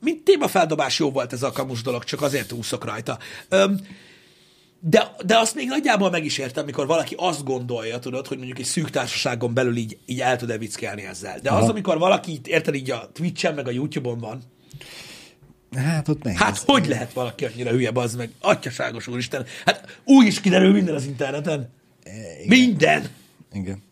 [0.00, 3.18] mint témafeldobás jó volt ez a kamus dolog, csak azért úszok rajta.
[3.48, 3.64] Ö,
[4.80, 8.58] de, de azt még nagyjából meg is értem, amikor valaki azt gondolja, tudod, hogy mondjuk
[8.58, 11.38] egy szűk társaságon belül így, így el tud-e viccelni ezzel.
[11.42, 11.70] De az, Aha.
[11.70, 14.42] amikor valaki, érted, így a Twitch-en, meg a YouTube-on van,
[15.76, 16.38] Hát ott nehéz.
[16.38, 18.30] hát hogy lehet valaki annyira hülye, bazd meg?
[18.40, 19.46] Atyaságos úristen.
[19.64, 21.70] Hát úgy is kiderül minden az interneten.
[22.46, 23.02] Minden.
[23.52, 23.82] Igen.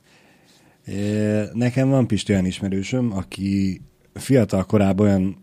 [1.52, 3.80] Nekem van Pisti olyan ismerősöm, aki
[4.14, 5.36] fiatal korában olyan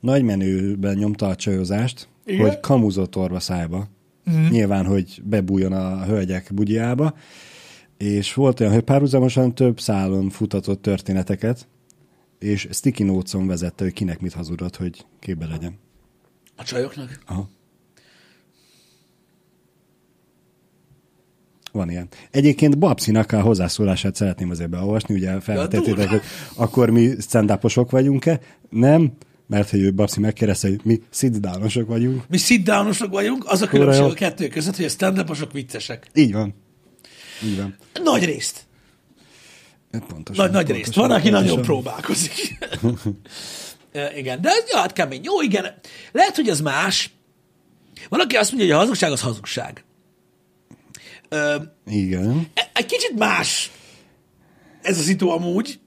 [0.00, 2.46] nagy menőben nyomta a csajozást, Igen?
[2.46, 3.88] hogy kamuzott orva szájba.
[4.30, 4.48] Mm.
[4.48, 7.14] Nyilván, hogy bebújjon a hölgyek bugyjába,
[7.96, 11.68] és volt olyan, hogy párhuzamosan több szálon futatott történeteket,
[12.38, 15.78] és sticky notes-on vezette, hogy kinek mit hazudott, hogy képbe legyen.
[16.56, 17.20] A csajoknak?
[17.26, 17.48] Aha.
[21.76, 22.08] Van ilyen.
[22.30, 26.20] Egyébként Babszinak a hozzászólását szeretném azért beolvasni, ugye felvetettétek, hogy
[26.54, 27.58] akkor mi stand
[27.90, 28.40] vagyunk-e?
[28.70, 29.12] Nem,
[29.46, 31.40] mert hogy ő Babszi megkérdezte, hogy mi sit
[31.86, 32.28] vagyunk.
[32.28, 32.70] Mi sit
[33.10, 36.06] vagyunk, az a különbség a kettő között, hogy a stand viccesek.
[36.14, 36.54] Így van.
[37.44, 37.76] Így van.
[38.04, 38.66] Nagy részt.
[39.90, 40.44] Pontosan.
[40.44, 40.94] Nagy, nagy pontosan, részt.
[40.94, 41.46] Van, aki pontosan.
[41.46, 42.58] nagyon próbálkozik.
[44.16, 45.20] Igen, de ja, hát kemény.
[45.22, 45.74] Jó, igen.
[46.12, 47.10] Lehet, hogy ez más.
[48.08, 49.84] Valaki azt mondja, hogy a hazugság az hazugság.
[51.86, 52.46] Igen.
[52.54, 53.70] e- egy kicsit más
[54.82, 55.78] ez a szitu amúgy,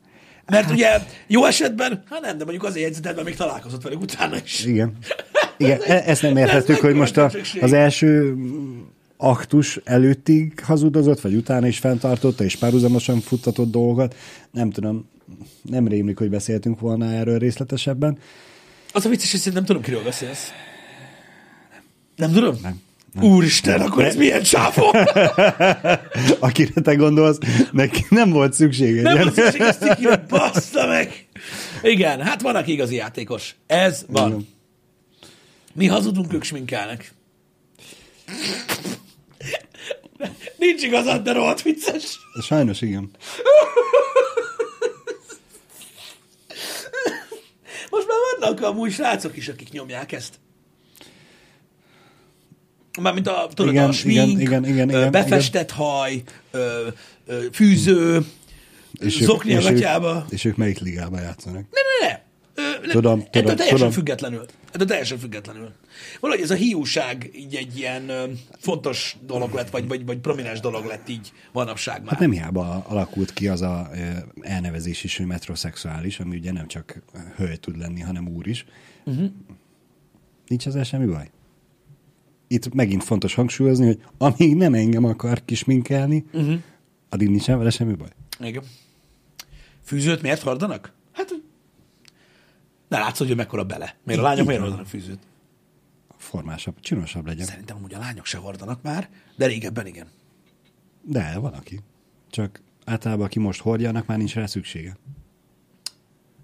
[0.45, 4.65] mert ugye jó esetben, hát nem, de mondjuk azért jegyzetelben még találkozott velük utána is.
[4.65, 4.97] Igen.
[5.57, 8.35] Igen, e- ezt nem Ez értettük, hogy most a, az első
[9.17, 14.15] aktus előttig hazudozott, vagy utána is fenntartotta, és párhuzamosan futtatott dolgokat.
[14.51, 15.09] Nem tudom,
[15.61, 18.17] nem rémlik, hogy beszéltünk volna erről részletesebben.
[18.93, 20.51] Az a vicces, hogy nem tudom, kiről beszélsz.
[22.15, 22.55] Nem tudom?
[22.61, 22.81] Nem,
[23.21, 24.93] Úristen, akkor ez milyen csávó?
[26.39, 27.37] Akire te gondolsz,
[27.71, 29.01] neki nem volt szüksége.
[29.01, 31.27] Nem volt szükség ezt cikire, bassza meg!
[31.81, 33.55] Igen, hát van, aki igazi játékos.
[33.67, 34.47] Ez van.
[35.73, 37.13] Mi hazudunk, ők sminkelnek.
[40.57, 42.19] Nincs igazad, de rohadt vicces.
[42.41, 43.09] Sajnos igen.
[47.89, 50.33] Most már vannak amúgy srácok is, akik nyomják ezt.
[53.01, 56.23] Mármint a, tudod, Igen, a smink, igen, igen, igen, ö, igen, befestett haj,
[57.51, 58.25] fűző,
[59.01, 60.25] zokni a és, ők, gatyába.
[60.29, 61.65] és ők melyik ligában játszanak?
[61.71, 62.19] Ne, ne, ne.
[62.87, 62.91] Ö.
[62.91, 63.91] Tudom, Ettől tudom, teljesen tudom.
[63.91, 64.45] függetlenül.
[64.71, 65.71] Ettől teljesen függetlenül.
[66.19, 68.23] Valahogy ez a hiúság így egy ilyen ö,
[68.57, 72.09] fontos dolog lett, vagy, vagy, vagy prominens dolog lett így manapság már.
[72.09, 73.97] Hát nem hiába alakult ki az a ö,
[74.41, 77.01] elnevezés is, hogy metrosexuális, ami ugye nem csak
[77.35, 78.65] hölgy tud lenni, hanem úr is.
[79.05, 79.29] Uh-huh.
[80.47, 81.29] Nincs ezzel semmi baj.
[82.51, 86.59] Itt megint fontos hangsúlyozni, hogy amíg nem engem akar kisminkelni, uh-huh.
[87.09, 88.09] addig nincsen vele semmi baj.
[88.39, 88.63] Igen.
[89.83, 90.93] Fűzőt miért hordanak?
[91.11, 91.33] Hát,
[92.87, 93.95] ne látszod, hogy mekkora bele.
[94.03, 95.19] Miért a lányok miért hordanak fűzőt?
[96.17, 97.45] Formásabb, csinosabb legyen.
[97.45, 100.07] Szerintem amúgy a lányok se hordanak már, de régebben igen.
[101.01, 101.79] De van aki.
[102.29, 104.97] Csak általában, aki most hordja, annak már nincs rá szüksége.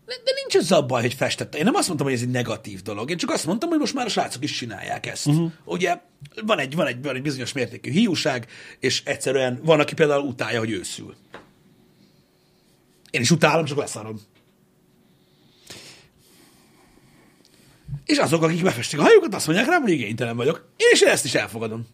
[0.05, 1.57] De, nincs ez a baj, hogy festette.
[1.57, 3.09] Én nem azt mondtam, hogy ez egy negatív dolog.
[3.09, 5.25] Én csak azt mondtam, hogy most már a srácok is csinálják ezt.
[5.25, 5.51] Uh-huh.
[5.63, 5.99] Ugye
[6.45, 8.47] van egy, van, egy, van egy bizonyos mértékű hiúság,
[8.79, 11.15] és egyszerűen van, aki például utálja, hogy őszül.
[13.11, 14.19] Én is utálom, csak leszarom.
[18.05, 20.67] És azok, akik befestik a hajukat, azt mondják rám, hogy igénytelen vagyok.
[20.77, 21.87] Én is ezt is elfogadom.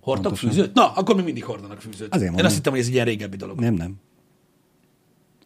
[0.00, 0.50] Hordtak Pontosan.
[0.50, 0.74] fűzőt?
[0.74, 2.08] Na, akkor még mindig hordanak fűzőt.
[2.14, 2.46] Azért Én mondom.
[2.46, 3.60] azt hittem, hogy ez egy ilyen régebbi dolog.
[3.60, 3.94] Nem, nem.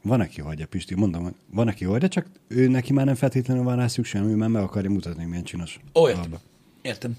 [0.03, 3.77] Van, aki hordja, Pisti, mondom, van, aki hordja, csak ő neki már nem feltétlenül van
[3.77, 5.81] rá szükség, ő már meg akarja mutatni, milyen csinos.
[5.95, 6.23] Ó, értem.
[6.23, 6.41] alba.
[6.83, 7.17] Értem.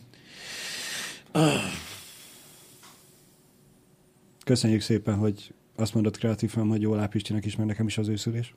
[4.45, 8.07] Köszönjük szépen, hogy azt mondod kreatívan, hogy jól áll Pistinek is, meg nekem is az
[8.07, 8.53] őszülés.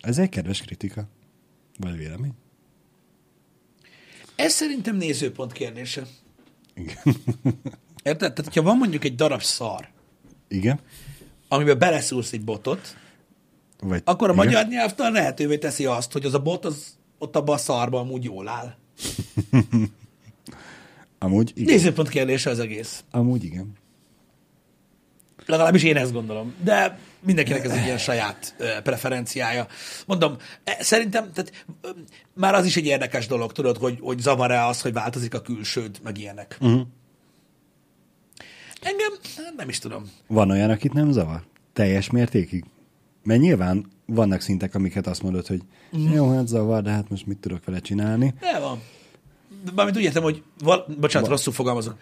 [0.00, 1.08] Ez egy kedves kritika.
[1.78, 2.32] Vagy vélemény?
[4.34, 6.06] Ez szerintem nézőpont kérdése.
[6.74, 6.96] Igen.
[8.02, 8.32] Érted?
[8.32, 9.88] Tehát, ha van mondjuk egy darab szar,
[10.48, 10.80] Igen?
[11.52, 12.96] Amiben beleszúrsz egy botot,
[13.80, 14.44] Vagy, akkor a igen?
[14.44, 18.24] magyar nyelvtan lehetővé teszi azt, hogy az a bot az ott abban a szarban amúgy
[18.24, 18.74] jól áll.
[21.18, 21.74] Amúgy igen.
[21.74, 23.04] Nézőpont kérdése az egész.
[23.10, 23.72] Amúgy igen.
[25.46, 26.54] Legalábbis én ezt gondolom.
[26.64, 29.66] De mindenkinek ez egy ilyen saját ö, preferenciája.
[30.06, 31.88] Mondom, e, szerintem tehát, ö,
[32.34, 35.98] már az is egy érdekes dolog, tudod, hogy, hogy zavar-e az, hogy változik a külsőd,
[36.02, 36.56] meg ilyenek.
[36.60, 36.80] Uh-huh.
[38.80, 40.10] Engem hát nem is tudom.
[40.26, 41.42] Van olyan, akit nem zavar?
[41.72, 42.64] Teljes mértékig?
[43.22, 45.62] Mert nyilván vannak szintek, amiket azt mondod, hogy
[45.96, 46.12] mm.
[46.12, 48.34] jó, hát zavar, de hát most mit tudok vele csinálni.
[48.40, 48.82] De van.
[49.74, 51.96] Mármint úgy értem, hogy val- bocsánat, rosszul fogalmazok.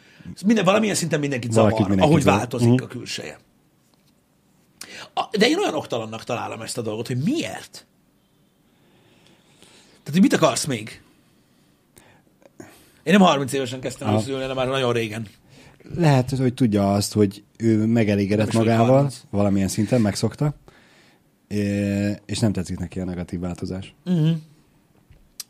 [0.47, 2.39] Minden, valamilyen szinten mindenkit zavar, Valakit mindenkit ahogy zavar.
[2.39, 2.83] változik Mhm.
[2.83, 3.39] a külseje.
[5.15, 7.87] A, de én olyan oktalannak találom ezt a dolgot, hogy miért?
[9.89, 11.03] Tehát, hogy mit akarsz még?
[13.03, 15.27] Én nem 30 évesen kezdtem őszülni, hanem már nagyon régen.
[15.95, 19.21] Lehet, hogy tudja azt, hogy ő megelégedett magával, 30.
[19.31, 20.55] valamilyen szinten megszokta,
[22.27, 23.95] és nem tetszik neki a negatív változás.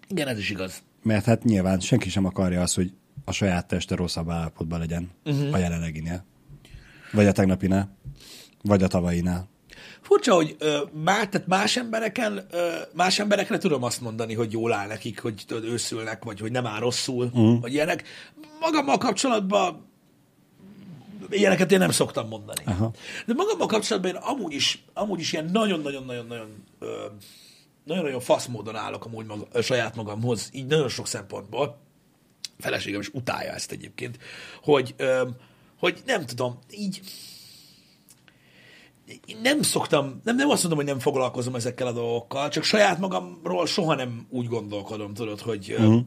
[0.08, 0.82] Igen, ez is igaz.
[1.02, 2.92] Mert hát nyilván senki sem akarja azt, hogy
[3.24, 5.54] a saját teste rosszabb állapotban legyen uh-huh.
[5.54, 6.24] a jelenleginél.
[7.12, 7.96] Vagy a tegnapinál.
[8.62, 9.48] Vagy a tavainál.
[10.00, 14.72] Furcsa, hogy ö, má, tehát más, embereken, ö, más emberekre tudom azt mondani, hogy jól
[14.72, 17.60] áll nekik, hogy tudod, őszülnek, vagy hogy nem áll rosszul, uh-huh.
[17.60, 18.04] vagy ilyenek.
[18.60, 19.87] Magammal kapcsolatban
[21.30, 22.62] ilyeneket én nem szoktam mondani.
[22.64, 22.92] Aha.
[23.26, 26.64] De magammal kapcsolatban én amúgy is, amúgy is ilyen nagyon-nagyon-nagyon-nagyon
[27.88, 31.78] nagyon-nagyon fasz módon állok amúgy maga, saját magamhoz, így nagyon sok szempontból.
[32.58, 34.18] Feleségem is utálja ezt egyébként,
[34.62, 35.28] hogy, ö,
[35.78, 37.00] hogy nem tudom, így
[39.42, 43.66] nem szoktam, nem, nem azt mondom, hogy nem foglalkozom ezekkel a dolgokkal, csak saját magamról
[43.66, 46.00] soha nem úgy gondolkodom, tudod, hogy uh-huh.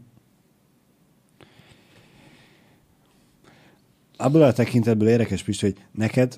[4.22, 6.38] Abból a tekintetből érdekes, Pisti, hogy neked,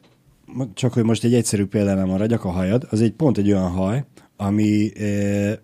[0.74, 4.04] csak hogy most egy egyszerű példánál maradjak, a hajad, az egy pont egy olyan haj,
[4.38, 5.62] ami e,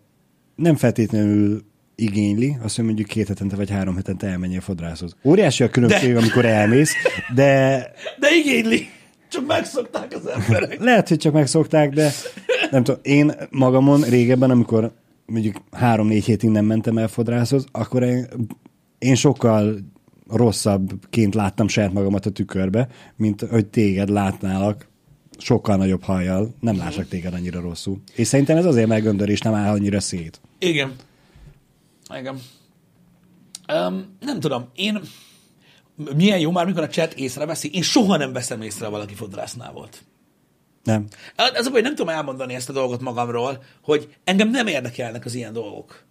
[0.56, 1.64] nem feltétlenül
[1.96, 5.16] igényli, azt, hogy mondjuk két hetente vagy három hetente elmenjél fodrászhoz.
[5.24, 6.94] Óriási a különbség, De- amikor elmész,
[7.36, 7.78] de
[8.20, 8.88] de igényli,
[9.30, 10.80] csak megszokták az emberek.
[10.84, 12.12] lehet, hogy csak megszokták, de
[12.72, 14.92] nem tudom, én magamon régebben, amikor
[15.26, 18.28] mondjuk három-négy hét innen mentem el fodrászhoz, akkor én,
[18.98, 19.78] én sokkal
[20.30, 24.88] rosszabbként láttam saját magamat a tükörbe, mint hogy téged látnálak
[25.38, 28.02] sokkal nagyobb hajjal, nem lássak téged annyira rosszul.
[28.16, 30.42] És szerintem ez azért, mert göndör és nem áll annyira szét.
[30.60, 30.96] Igen.
[32.18, 32.40] Igen.
[33.74, 35.02] Um, nem tudom, én
[36.16, 40.04] milyen jó már, mikor a chat észreveszi, én soha nem veszem észre, valaki fodrásznál volt.
[40.84, 41.08] Nem.
[41.36, 45.36] Az a baj, nem tudom elmondani ezt a dolgot magamról, hogy engem nem érdekelnek az
[45.36, 46.04] ilyen dolgok.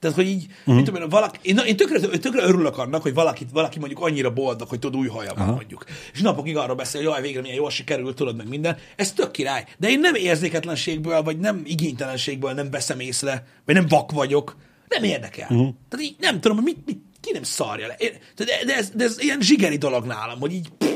[0.00, 0.74] Tehát, hogy így, uh-huh.
[0.74, 4.32] mint tudom, én, valaki, én, én tökre, tökre örülök annak, hogy valaki, valaki mondjuk annyira
[4.32, 5.84] boldog, hogy tudod, új haja van mondjuk.
[6.12, 8.76] És napokig arról beszél, hogy jaj, végre milyen jól sikerült, tudod meg minden.
[8.96, 9.66] Ez tök király.
[9.78, 14.56] De én nem érzéketlenségből, vagy nem igénytelenségből nem veszem észre, vagy nem vak vagyok.
[14.88, 15.48] Nem érdekel.
[15.50, 15.74] Uh-huh.
[15.88, 17.94] Tehát így nem tudom, hogy mit, mit, ki nem szarja le.
[17.94, 20.88] Én, de, de, ez, de ez ilyen zsigeri dolog nálam, hogy így, pff,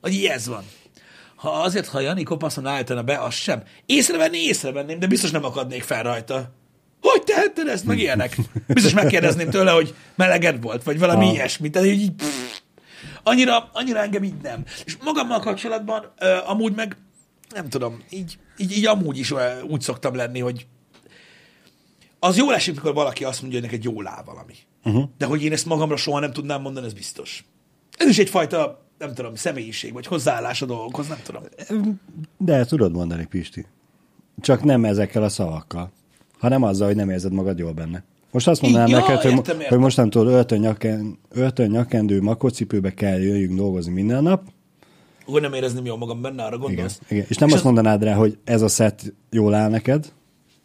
[0.00, 0.64] hogy így ez van.
[1.36, 3.62] Ha azért, ha Jani kopaszon állítana be, az sem.
[3.86, 6.52] Észrevenni észrevenném, de biztos nem akadnék fel rajta.
[7.02, 8.36] Hogy tehetted ezt, meg ilyenek?
[8.66, 11.32] Biztos megkérdezném tőle, hogy meleged volt, vagy valami ah.
[11.32, 11.70] ilyesmi.
[11.70, 12.58] Tehát így, pff,
[13.22, 14.64] annyira, annyira engem így nem.
[14.84, 16.96] És magammal kapcsolatban uh, amúgy meg,
[17.54, 20.66] nem tudom, így, így, így amúgy is uh, úgy szoktam lenni, hogy
[22.18, 24.54] az jól esik, mikor valaki azt mondja, hogy neked jól áll valami.
[24.84, 25.04] Uh-huh.
[25.18, 27.44] De hogy én ezt magamra soha nem tudnám mondani, ez biztos.
[27.96, 31.42] Ez is egyfajta, nem tudom, személyiség, vagy hozzáállás a dolgokhoz, nem tudom.
[32.36, 33.66] De tudod mondani, Pisti.
[34.40, 35.92] Csak nem ezekkel a szavakkal,
[36.42, 38.04] hanem azzal, hogy nem érzed magad jól benne.
[38.30, 39.66] Most azt mondanám ja, neked, értem, hogy, értem.
[39.68, 40.76] hogy mostantól öltön,
[41.28, 44.42] öltön nyakendő makocipőbe kell jöjjünk dolgozni minden nap.
[45.26, 47.00] Úgy nem érezném jól magam benne, arra gondolsz?
[47.04, 47.26] Igen, igen.
[47.28, 47.72] És nem És azt az...
[47.72, 50.12] mondanád rá, hogy ez a szett jól áll neked,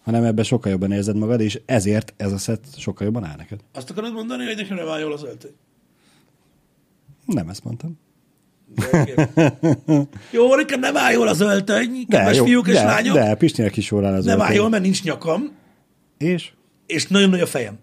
[0.04, 3.60] hanem ebben sokkal jobban érzed magad, és ezért ez a szett sokkal jobban áll neked.
[3.74, 5.56] Azt akarod mondani, hogy nekem nem áll jól az öltöny?
[7.26, 8.00] Nem ezt mondtam.
[10.32, 13.16] jó, nekem nem áll jól az öltöny, kedves fiúk és de, lányok.
[13.16, 14.50] De, Pistinek is jól áll az Nem öltöny.
[14.52, 15.57] áll jól, mert nincs nyakam.
[16.18, 16.52] És?
[16.86, 17.78] És nagyon nagy a fejem.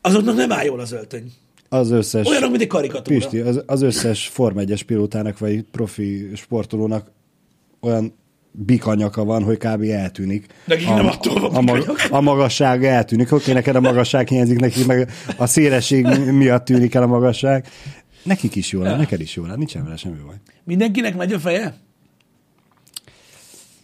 [0.00, 1.32] Azoknak nem áll jól az öltöny.
[1.68, 2.26] Az összes...
[2.26, 3.18] Olyanok, mint egy karikatúra.
[3.18, 7.10] Pisti, az, az összes Form 1 pilótának, vagy profi sportolónak
[7.80, 8.14] olyan
[8.50, 9.82] bikanyaka van, hogy kb.
[9.82, 10.46] eltűnik.
[10.64, 13.32] Nekik a, nem attól van a, mag, a magasság eltűnik.
[13.32, 17.68] Oké, neked a magasság hiányzik, neki meg a szélesség miatt tűnik el a magasság.
[18.22, 20.36] Nekik is jól áll, neked is jól nincsen vele semmi baj.
[20.64, 21.74] Mindenkinek nagy a feje?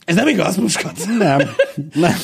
[0.05, 1.07] Ez nem igaz, Muskat?
[1.18, 1.41] Nem,
[1.95, 2.14] nem.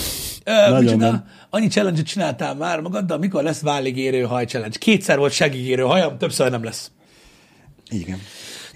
[0.70, 1.24] Nagyon nem.
[1.54, 4.78] Annyi challenge csináltál már magaddal, mikor lesz válligérő haj challenge?
[4.78, 6.90] Kétszer volt segígérő hajam, többször nem lesz.
[7.88, 8.20] Igen.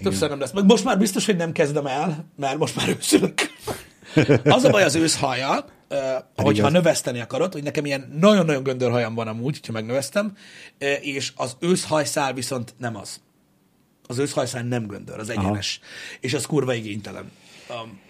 [0.03, 0.51] Többször nem lesz.
[0.51, 3.33] Meg most már biztos, hogy nem kezdem el, mert most már őszülök.
[4.55, 5.65] Az a baj az őszhaja,
[6.35, 6.71] hogyha igaz.
[6.71, 10.37] növeszteni akarod, hogy nekem ilyen nagyon-nagyon göndörhajam van amúgy, hogyha megnövesztem,
[11.01, 13.21] és az őszhajszál viszont nem az.
[14.07, 15.79] Az őszhajszál nem göndör, az egyenes.
[15.81, 16.19] Aha.
[16.19, 17.31] És az kurva igénytelen,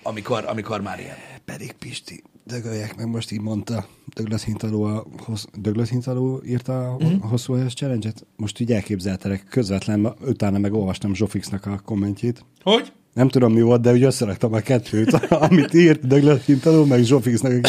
[0.03, 1.17] amikor, amikor már ilyen.
[1.45, 5.05] Pedig Pisti, dögöljek meg, most így mondta Douglas Hintaló, a
[5.53, 7.19] Douglas Hintaló írta a mm.
[7.19, 8.25] hosszú helyes challenge-et.
[8.35, 12.45] Most így elképzeltelek közvetlen, utána meg olvastam Zsofixnak a kommentjét.
[12.63, 12.91] Hogy?
[13.13, 15.13] Nem tudom mi volt, de úgy összeraktam a kettőt,
[15.47, 17.61] amit írt Douglas Hintaló, meg Zsofixnak, hogy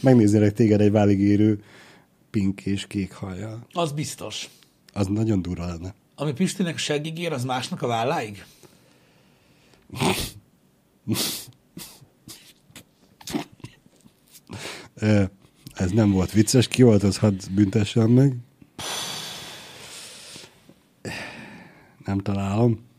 [0.00, 1.62] megnéznélek téged egy váligérő
[2.30, 3.66] pink és kék hajjal.
[3.72, 4.50] Az biztos.
[4.92, 5.94] Az nagyon durva lenne.
[6.14, 8.44] Ami Pistinek seggig ér, az másnak a válláig?
[15.74, 18.36] Ez nem volt vicces, ki volt, az hadd büntessen meg.
[22.04, 22.90] Nem találom.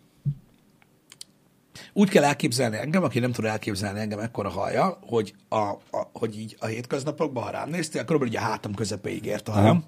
[1.93, 6.39] Úgy kell elképzelni engem, aki nem tud elképzelni engem ekkora haja, hogy, a, a, hogy
[6.39, 9.86] így a hétköznapokban, ha rám néztél, körülbelül ugye a hátam közepéig ért a hajam.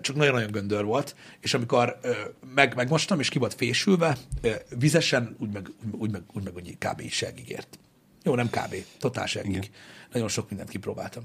[0.00, 1.98] Csak nagyon-nagyon göndör volt, és amikor
[2.54, 4.18] meg, megmostam, és ki volt fésülve,
[4.78, 7.08] vizesen, úgy meg, úgy meg, úgy meg úgy kb.
[7.10, 7.78] segig ért.
[8.22, 8.74] Jó, nem kb.
[8.98, 9.50] Totál segig.
[9.50, 9.64] Igen.
[10.12, 11.22] Nagyon sok mindent kipróbáltam.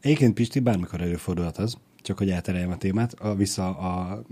[0.00, 4.22] Egyébként Pisti bármikor előfordulhat az, csak hogy eltereljem a témát, a, vissza a,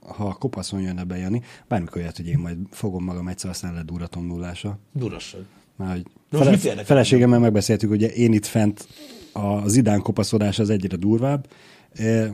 [0.00, 3.74] ha a kopaszon jönne be Jani, bármikor jött, hogy én majd fogom magam egyszer, aztán
[3.74, 4.78] leduratom nullása.
[4.92, 5.40] Durasság.
[5.76, 6.00] Már,
[6.30, 8.88] hogy fele, feleségemmel megbeszéltük, hogy én itt fent
[9.32, 11.46] az idán kopaszodás az egyre durvább.
[11.92, 12.30] E,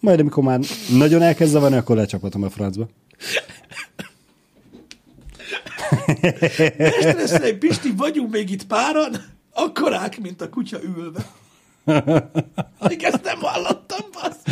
[0.00, 0.60] majd amikor már
[0.98, 2.88] nagyon elkezd zavarni, akkor lecsapatom a francba.
[6.76, 9.16] Mestereszlei Pisti, vagyunk még itt páran,
[9.52, 11.26] akkorák, mint a kutya ülve.
[12.88, 14.42] Még ezt nem hallottam, bassz.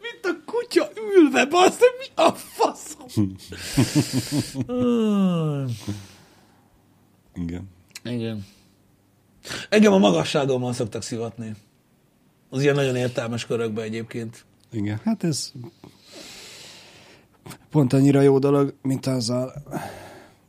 [0.00, 3.36] Mint a kutya ülve, bassz, mi a faszom?
[7.34, 7.68] Igen.
[8.04, 8.46] Igen.
[9.68, 11.54] Engem a magasságommal szoktak szivatni.
[12.50, 14.44] Az ilyen nagyon értelmes körökben egyébként.
[14.72, 15.52] Igen, hát ez
[17.70, 19.52] pont annyira jó dolog, mint azzal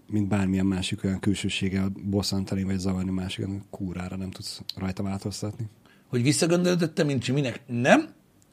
[0.09, 5.65] mint bármilyen másik olyan külsőséggel bosszantani vagy zavarni másikat, kúrára nem tudsz rajta változtatni.
[6.07, 7.61] Hogy visszagondoltette, mint Csiminek?
[7.67, 8.09] Nem,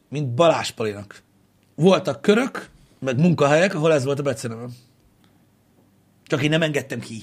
[0.08, 1.22] mint Balázs Palinak.
[1.74, 4.74] Voltak körök, meg munkahelyek, ahol ez volt a becenevem.
[6.24, 7.22] Csak én nem engedtem ki.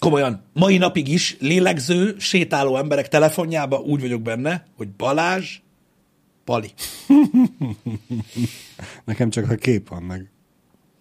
[0.00, 5.60] komolyan, mai napig is lélegző, sétáló emberek telefonjába úgy vagyok benne, hogy Balázs,
[6.50, 6.70] Pali.
[9.04, 10.30] Nekem csak a kép van meg.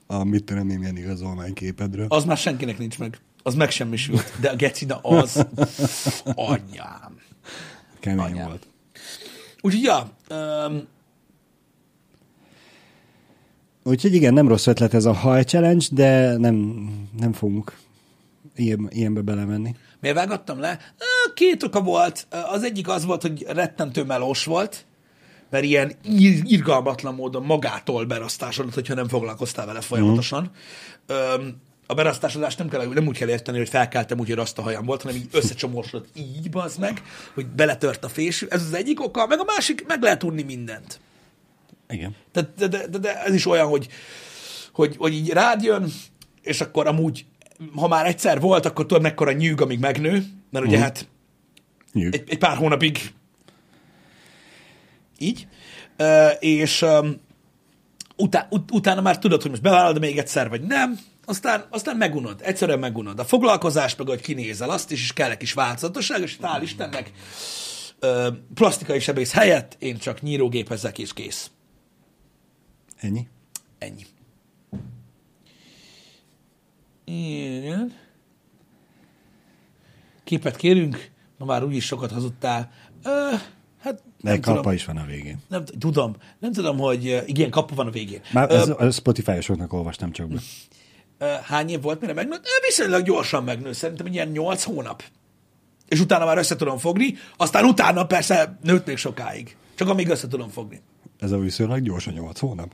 [0.08, 2.06] A mit tudom én, milyen igazolmány képedről.
[2.10, 3.18] Az már senkinek nincs meg.
[3.44, 4.40] Az megsemmisült.
[4.42, 5.46] De a gecina az
[6.24, 7.20] anyám.
[8.00, 8.48] Kemény anyám.
[8.48, 8.68] volt.
[9.62, 10.88] Úgyhogy, ja, um,
[13.84, 16.88] Úgyhogy igen, nem rossz ötlet ez a haj challenge, de nem,
[17.20, 17.78] nem fogunk
[18.56, 19.76] ilyen, ilyenbe belemenni.
[20.00, 20.80] miért vágattam le?
[21.34, 22.28] Két oka volt.
[22.52, 24.88] Az egyik az volt, hogy rettentő melós volt,
[25.50, 30.52] mert ilyen ir- irgalmatlan módon magától berasztásodott, hogyha nem foglalkoztál vele folyamatosan.
[31.06, 31.56] Öm,
[31.88, 34.86] a berasztásodást nem, kell, nem úgy kell érteni, hogy felkeltem úgy, hogy azt a hajam
[34.86, 37.02] volt, hanem így összecsomósodott így, bazd meg,
[37.34, 38.46] hogy beletört a fésű.
[38.50, 41.00] Ez az egyik oka, meg a másik, meg lehet unni mindent.
[41.90, 42.16] Igen.
[42.32, 43.88] De, de, de, de, ez is olyan, hogy,
[44.74, 45.92] hogy, hogy így rád jön,
[46.42, 47.26] és akkor amúgy,
[47.76, 51.08] ha már egyszer volt, akkor tudod, mekkora nyűg, amíg megnő, mert ugye hát
[51.94, 52.14] Nyűg.
[52.14, 53.14] egy, egy pár hónapig
[55.20, 55.48] így,
[56.40, 56.86] és
[58.16, 62.42] utá, ut, utána már tudod, hogy most bevállalod még egyszer, vagy nem, aztán, aztán megunod,
[62.44, 63.20] egyszerűen megunod.
[63.20, 67.12] A foglalkozás, meg hogy kinézel, azt is, és kell egy kis változatosság, és hál' Istennek
[68.00, 71.52] ö, plastikai sebész helyett én csak nyírógépezek, és kész.
[72.98, 73.28] Ennyi.
[73.78, 74.06] Ennyi.
[77.06, 77.94] Igen.
[80.24, 82.72] Képet kérünk, ma már úgyis sokat hazudtál.
[83.04, 83.36] Ö,
[83.80, 85.38] hát De nem kapa tudom, is van a végén.
[85.48, 88.22] nem tudom, nem tudom, hogy igen, kapu van a végén.
[88.34, 90.40] Már ez, a Spotify-osoknak olvastam csak be.
[91.44, 92.46] hány év volt, mire megnőtt?
[92.68, 95.04] Viszonylag gyorsan megnő, szerintem ilyen 8 hónap.
[95.88, 99.56] És utána már össze tudom fogni, aztán utána persze nőtt még sokáig.
[99.76, 100.82] Csak amíg össze tudom fogni.
[101.20, 102.74] Ez a viszonylag gyors a 8 hónap.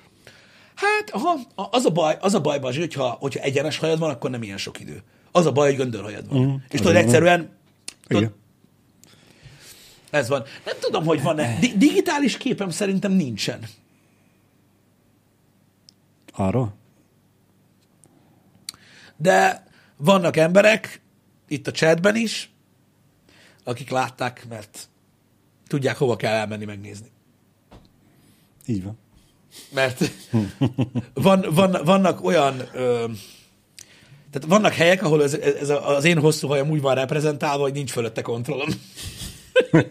[0.75, 4.09] Hát, aha, a- az a baj, az a baj, Bazsi, hogyha, hogyha egyenes hajad van,
[4.09, 5.03] akkor nem ilyen sok idő.
[5.31, 6.41] Az a baj, hogy göndörhajad van.
[6.45, 7.49] Mm, és tudod, egyszerűen,
[8.07, 8.31] tudod.
[10.15, 10.43] Ez van.
[10.65, 11.57] Nem tudom, hogy van-e.
[11.59, 13.59] Di- digitális képem szerintem nincsen.
[16.31, 16.75] Arról?
[19.17, 19.63] De
[19.97, 21.01] vannak emberek,
[21.47, 22.49] itt a chatben is,
[23.63, 24.89] akik látták, mert
[25.67, 27.07] tudják, hova kell elmenni megnézni.
[28.65, 28.97] Így van.
[29.73, 30.11] Mert
[31.13, 33.05] van, van, vannak olyan, ö,
[34.31, 37.91] tehát vannak helyek, ahol ez, ez az én hosszú hajam úgy van reprezentálva, hogy nincs
[37.91, 38.69] fölötte kontrollom.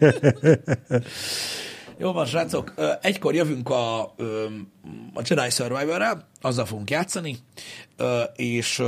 [1.97, 4.01] Jó van, srácok, egykor jövünk a,
[5.13, 7.37] a Jedi Survivor-re, azzal fogunk játszani,
[8.35, 8.83] és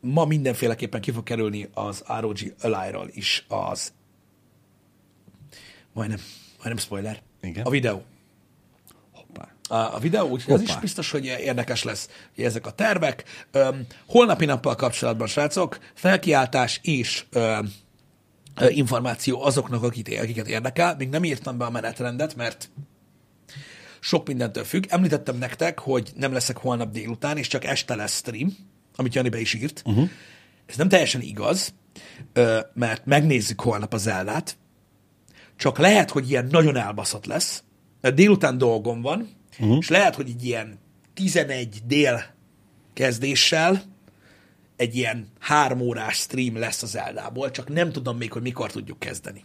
[0.00, 3.92] ma mindenféleképpen ki fog kerülni az ROG Ally-ról is az
[5.92, 6.18] majdnem,
[6.56, 7.22] majdnem spoiler.
[7.40, 7.64] Igen.
[7.64, 8.02] A videó
[9.12, 9.48] Hoppá.
[9.68, 13.24] a, videó, úgyhogy az is biztos, hogy érdekes lesz hogy ezek a tervek.
[14.06, 17.24] Holnapi nappal kapcsolatban, srácok, felkiáltás és
[18.68, 20.94] információ azoknak, akit, akiket érdekel.
[20.98, 22.70] Még nem írtam be a menetrendet, mert
[24.00, 24.84] sok mindentől függ.
[24.88, 28.56] Említettem nektek, hogy nem leszek holnap délután, és csak este lesz stream,
[28.96, 29.82] amit Jani be is írt.
[29.86, 30.10] Uh-huh.
[30.66, 31.74] Ez nem teljesen igaz,
[32.74, 34.56] mert megnézzük holnap az Eldát,
[35.56, 37.62] csak lehet, hogy ilyen nagyon elbaszott lesz,
[38.00, 39.28] mert délután dolgom van,
[39.58, 39.76] uh-huh.
[39.80, 40.78] és lehet, hogy egy ilyen
[41.14, 42.24] 11 dél
[42.92, 43.82] kezdéssel
[44.76, 48.98] egy ilyen három órás stream lesz az Eldából, csak nem tudom még, hogy mikor tudjuk
[48.98, 49.44] kezdeni.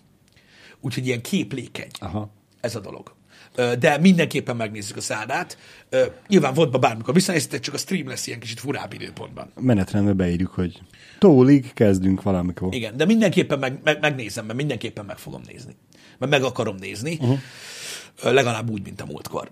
[0.81, 2.29] Úgyhogy ilyen képlékeny Aha.
[2.61, 3.15] ez a dolog.
[3.79, 5.57] De mindenképpen megnézzük a szádát.
[5.89, 9.51] Ö, Nyilván volt bármikor visszanéztek, csak a stream lesz ilyen kicsit furább időpontban.
[9.59, 10.81] Menetrendbe beírjuk, hogy
[11.19, 12.73] tólig kezdünk valamikor.
[12.73, 15.75] Igen, de mindenképpen meg, meg, megnézem, mert mindenképpen meg fogom nézni.
[16.17, 17.17] Mert meg akarom nézni.
[17.21, 17.39] Uh-huh.
[18.23, 19.51] Legalább úgy, mint a múltkor.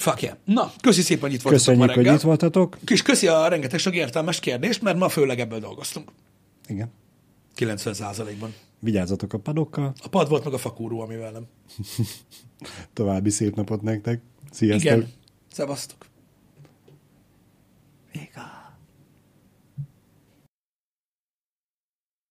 [0.00, 0.36] Fuck yeah.
[0.44, 2.14] Na, köszi szépen, hogy itt voltatok Köszönjük, ma hogy reggel.
[2.14, 2.78] itt voltatok.
[2.86, 6.10] És köszi a rengeteg sok értelmes kérdést, mert ma főleg ebből dolgoztunk.
[6.68, 6.92] Igen.
[7.56, 8.54] 90%-ban.
[8.78, 9.92] Vigyázzatok a padokkal.
[10.02, 11.46] A pad volt meg a fakúró, amivel nem.
[12.92, 14.20] További szép napot nektek.
[14.50, 14.92] Sziasztok!
[14.92, 15.12] Igen.
[15.52, 16.06] Szevasztok.